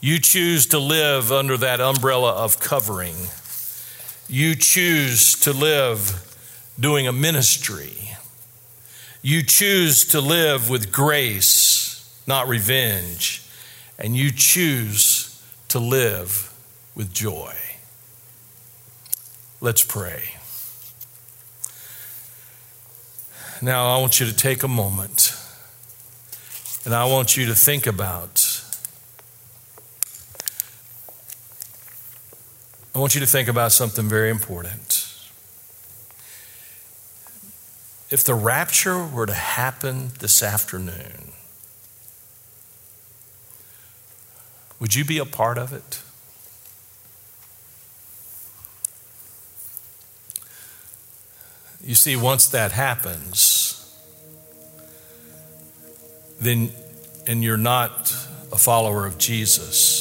You 0.00 0.20
choose 0.20 0.66
to 0.66 0.78
live 0.78 1.32
under 1.32 1.56
that 1.56 1.80
umbrella 1.80 2.32
of 2.32 2.60
covering. 2.60 3.16
You 4.28 4.54
choose 4.54 5.34
to 5.40 5.52
live 5.52 6.36
doing 6.78 7.08
a 7.08 7.12
ministry. 7.12 8.16
You 9.22 9.42
choose 9.42 10.04
to 10.06 10.20
live 10.20 10.70
with 10.70 10.92
grace, 10.92 12.22
not 12.26 12.46
revenge. 12.46 13.42
And 13.98 14.16
you 14.16 14.30
choose 14.30 15.42
to 15.68 15.80
live 15.80 16.54
with 16.94 17.12
joy. 17.12 17.54
Let's 19.60 19.82
pray. 19.82 20.34
Now, 23.60 23.92
I 23.92 23.98
want 23.98 24.20
you 24.20 24.26
to 24.26 24.32
take 24.32 24.62
a 24.62 24.68
moment 24.68 25.34
and 26.84 26.94
I 26.94 27.06
want 27.06 27.36
you 27.36 27.46
to 27.46 27.56
think 27.56 27.88
about 27.88 28.47
I 32.98 33.00
want 33.00 33.14
you 33.14 33.20
to 33.20 33.28
think 33.28 33.46
about 33.46 33.70
something 33.70 34.08
very 34.08 34.28
important. 34.28 35.06
If 38.10 38.24
the 38.24 38.34
rapture 38.34 39.06
were 39.06 39.24
to 39.24 39.34
happen 39.34 40.10
this 40.18 40.42
afternoon, 40.42 41.30
would 44.80 44.96
you 44.96 45.04
be 45.04 45.18
a 45.18 45.24
part 45.24 45.58
of 45.58 45.72
it? 45.72 46.02
You 51.80 51.94
see, 51.94 52.16
once 52.16 52.48
that 52.48 52.72
happens, 52.72 53.96
then 56.40 56.72
and 57.28 57.44
you're 57.44 57.56
not 57.56 58.12
a 58.50 58.58
follower 58.58 59.06
of 59.06 59.18
Jesus, 59.18 59.97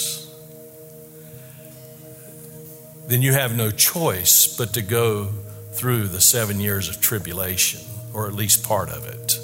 then 3.08 3.22
you 3.22 3.34
have 3.34 3.56
no 3.56 3.72
choice 3.72 4.46
but 4.58 4.74
to 4.74 4.82
go 4.82 5.30
through 5.72 6.08
the 6.08 6.22
seven 6.22 6.60
years 6.60 6.90
of 6.90 7.00
tribulation, 7.00 7.82
or 8.14 8.28
at 8.28 8.34
least 8.34 8.64
part 8.64 8.90
of 8.90 9.08
it. 9.08 9.40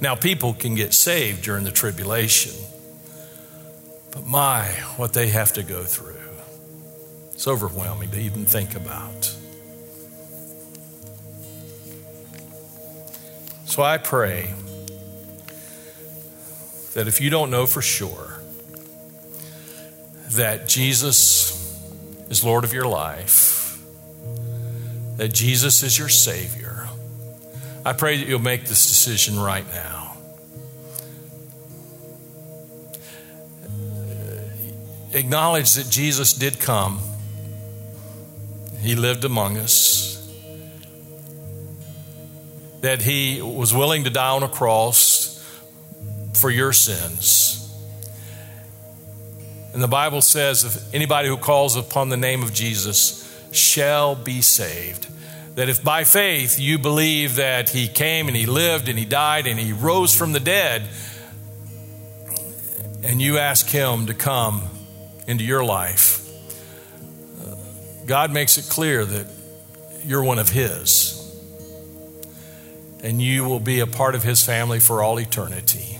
Now, 0.00 0.14
people 0.14 0.52
can 0.52 0.74
get 0.74 0.92
saved 0.92 1.42
during 1.42 1.64
the 1.64 1.70
tribulation, 1.72 2.52
but 4.10 4.26
my, 4.26 4.64
what 4.96 5.14
they 5.14 5.28
have 5.28 5.54
to 5.54 5.62
go 5.62 5.82
through. 5.82 6.14
It's 7.32 7.46
overwhelming 7.46 8.10
to 8.10 8.18
even 8.18 8.44
think 8.44 8.74
about. 8.74 9.34
So 13.64 13.82
I 13.82 13.98
pray 13.98 14.54
that 16.94 17.08
if 17.08 17.20
you 17.20 17.28
don't 17.28 17.50
know 17.50 17.66
for 17.66 17.82
sure 17.82 18.40
that 20.30 20.66
Jesus 20.66 21.45
is 22.28 22.44
Lord 22.44 22.64
of 22.64 22.72
your 22.72 22.86
life, 22.86 23.78
that 25.16 25.32
Jesus 25.32 25.82
is 25.82 25.98
your 25.98 26.08
Savior, 26.08 26.88
I 27.84 27.92
pray 27.92 28.18
that 28.18 28.26
you'll 28.26 28.40
make 28.40 28.64
this 28.66 28.86
decision 28.86 29.38
right 29.38 29.66
now. 29.72 30.16
Acknowledge 35.12 35.74
that 35.74 35.88
Jesus 35.88 36.32
did 36.34 36.58
come, 36.58 37.00
He 38.80 38.94
lived 38.94 39.24
among 39.24 39.56
us 39.56 40.06
that 42.86 43.02
he 43.02 43.42
was 43.42 43.74
willing 43.74 44.04
to 44.04 44.10
die 44.10 44.30
on 44.30 44.44
a 44.44 44.48
cross 44.48 45.42
for 46.34 46.50
your 46.50 46.72
sins. 46.72 47.65
And 49.76 49.82
the 49.82 49.88
Bible 49.88 50.22
says 50.22 50.64
if 50.64 50.94
anybody 50.94 51.28
who 51.28 51.36
calls 51.36 51.76
upon 51.76 52.08
the 52.08 52.16
name 52.16 52.42
of 52.42 52.50
Jesus 52.50 53.30
shall 53.52 54.14
be 54.14 54.40
saved. 54.40 55.06
That 55.56 55.68
if 55.68 55.84
by 55.84 56.04
faith 56.04 56.58
you 56.58 56.78
believe 56.78 57.36
that 57.36 57.68
he 57.68 57.86
came 57.86 58.26
and 58.26 58.34
he 58.34 58.46
lived 58.46 58.88
and 58.88 58.98
he 58.98 59.04
died 59.04 59.46
and 59.46 59.60
he 59.60 59.74
rose 59.74 60.16
from 60.16 60.32
the 60.32 60.40
dead, 60.40 60.88
and 63.02 63.20
you 63.20 63.36
ask 63.36 63.68
him 63.68 64.06
to 64.06 64.14
come 64.14 64.62
into 65.26 65.44
your 65.44 65.62
life, 65.62 66.26
God 68.06 68.32
makes 68.32 68.56
it 68.56 68.70
clear 68.70 69.04
that 69.04 69.26
you're 70.06 70.24
one 70.24 70.38
of 70.38 70.48
his 70.48 71.12
and 73.02 73.20
you 73.20 73.44
will 73.44 73.60
be 73.60 73.80
a 73.80 73.86
part 73.86 74.14
of 74.14 74.22
his 74.22 74.42
family 74.42 74.80
for 74.80 75.02
all 75.02 75.20
eternity. 75.20 75.98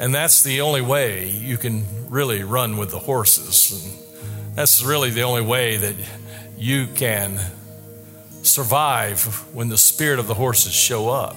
And 0.00 0.14
that's 0.14 0.42
the 0.42 0.62
only 0.62 0.80
way 0.80 1.28
you 1.28 1.58
can 1.58 1.84
really 2.08 2.42
run 2.42 2.78
with 2.78 2.90
the 2.90 2.98
horses. 2.98 3.70
And 3.70 4.56
that's 4.56 4.82
really 4.82 5.10
the 5.10 5.22
only 5.22 5.42
way 5.42 5.76
that 5.76 5.94
you 6.56 6.86
can 6.86 7.38
survive 8.42 9.26
when 9.54 9.68
the 9.68 9.76
spirit 9.76 10.18
of 10.18 10.26
the 10.26 10.32
horses 10.32 10.72
show 10.72 11.10
up 11.10 11.36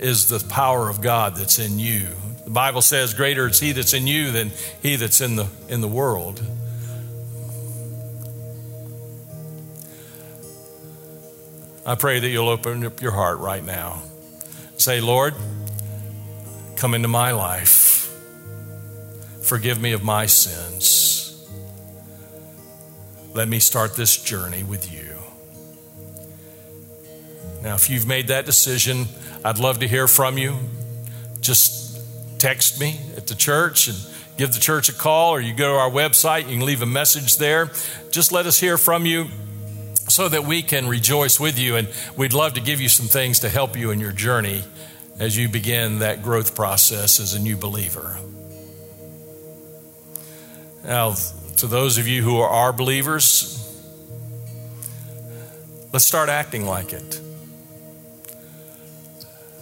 is 0.00 0.28
the 0.28 0.40
power 0.48 0.88
of 0.88 1.00
God 1.00 1.36
that's 1.36 1.60
in 1.60 1.78
you. 1.78 2.08
The 2.44 2.50
Bible 2.50 2.82
says 2.82 3.14
greater 3.14 3.46
is 3.46 3.60
he 3.60 3.70
that's 3.70 3.94
in 3.94 4.08
you 4.08 4.32
than 4.32 4.50
he 4.82 4.96
that's 4.96 5.20
in 5.20 5.36
the 5.36 5.46
in 5.68 5.80
the 5.80 5.86
world. 5.86 6.42
I 11.86 11.94
pray 11.94 12.18
that 12.18 12.28
you'll 12.28 12.48
open 12.48 12.84
up 12.84 13.00
your 13.00 13.12
heart 13.12 13.38
right 13.38 13.64
now. 13.64 14.02
Say, 14.76 15.00
Lord, 15.00 15.34
come 16.82 16.94
into 16.94 17.06
my 17.06 17.30
life. 17.30 18.12
Forgive 19.42 19.80
me 19.80 19.92
of 19.92 20.02
my 20.02 20.26
sins. 20.26 21.48
Let 23.34 23.48
me 23.48 23.60
start 23.60 23.94
this 23.94 24.20
journey 24.20 24.64
with 24.64 24.92
you. 24.92 25.14
Now, 27.62 27.76
if 27.76 27.88
you've 27.88 28.08
made 28.08 28.26
that 28.26 28.46
decision, 28.46 29.04
I'd 29.44 29.60
love 29.60 29.78
to 29.78 29.86
hear 29.86 30.08
from 30.08 30.38
you. 30.38 30.56
Just 31.40 32.00
text 32.40 32.80
me 32.80 32.98
at 33.16 33.28
the 33.28 33.36
church 33.36 33.86
and 33.86 33.96
give 34.36 34.52
the 34.52 34.58
church 34.58 34.88
a 34.88 34.92
call, 34.92 35.30
or 35.30 35.40
you 35.40 35.54
go 35.54 35.74
to 35.74 35.78
our 35.78 35.88
website, 35.88 36.48
you 36.50 36.56
can 36.56 36.66
leave 36.66 36.82
a 36.82 36.86
message 36.86 37.36
there. 37.36 37.70
Just 38.10 38.32
let 38.32 38.46
us 38.46 38.58
hear 38.58 38.76
from 38.76 39.06
you 39.06 39.28
so 40.08 40.28
that 40.28 40.42
we 40.42 40.62
can 40.62 40.88
rejoice 40.88 41.38
with 41.38 41.60
you. 41.60 41.76
And 41.76 41.88
we'd 42.16 42.32
love 42.32 42.54
to 42.54 42.60
give 42.60 42.80
you 42.80 42.88
some 42.88 43.06
things 43.06 43.38
to 43.38 43.48
help 43.48 43.76
you 43.76 43.92
in 43.92 44.00
your 44.00 44.10
journey 44.10 44.64
as 45.22 45.36
you 45.36 45.48
begin 45.48 46.00
that 46.00 46.20
growth 46.20 46.56
process 46.56 47.20
as 47.20 47.32
a 47.32 47.38
new 47.38 47.56
believer. 47.56 48.18
Now, 50.84 51.14
to 51.58 51.68
those 51.68 51.96
of 51.96 52.08
you 52.08 52.24
who 52.24 52.40
are 52.40 52.72
believers, 52.72 53.56
let's 55.92 56.04
start 56.04 56.28
acting 56.28 56.66
like 56.66 56.92
it. 56.92 57.20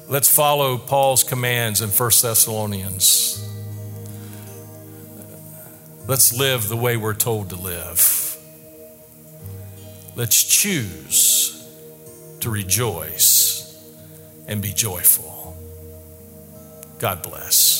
Let's 0.08 0.34
follow 0.34 0.78
Paul's 0.78 1.22
commands 1.22 1.82
in 1.82 1.90
1 1.90 2.10
Thessalonians. 2.22 3.46
Let's 6.06 6.32
live 6.32 6.70
the 6.70 6.76
way 6.78 6.96
we're 6.96 7.12
told 7.12 7.50
to 7.50 7.56
live. 7.56 8.38
Let's 10.16 10.42
choose 10.42 11.68
to 12.40 12.48
rejoice 12.48 13.78
and 14.48 14.62
be 14.62 14.72
joyful. 14.72 15.29
God 17.00 17.22
bless. 17.22 17.79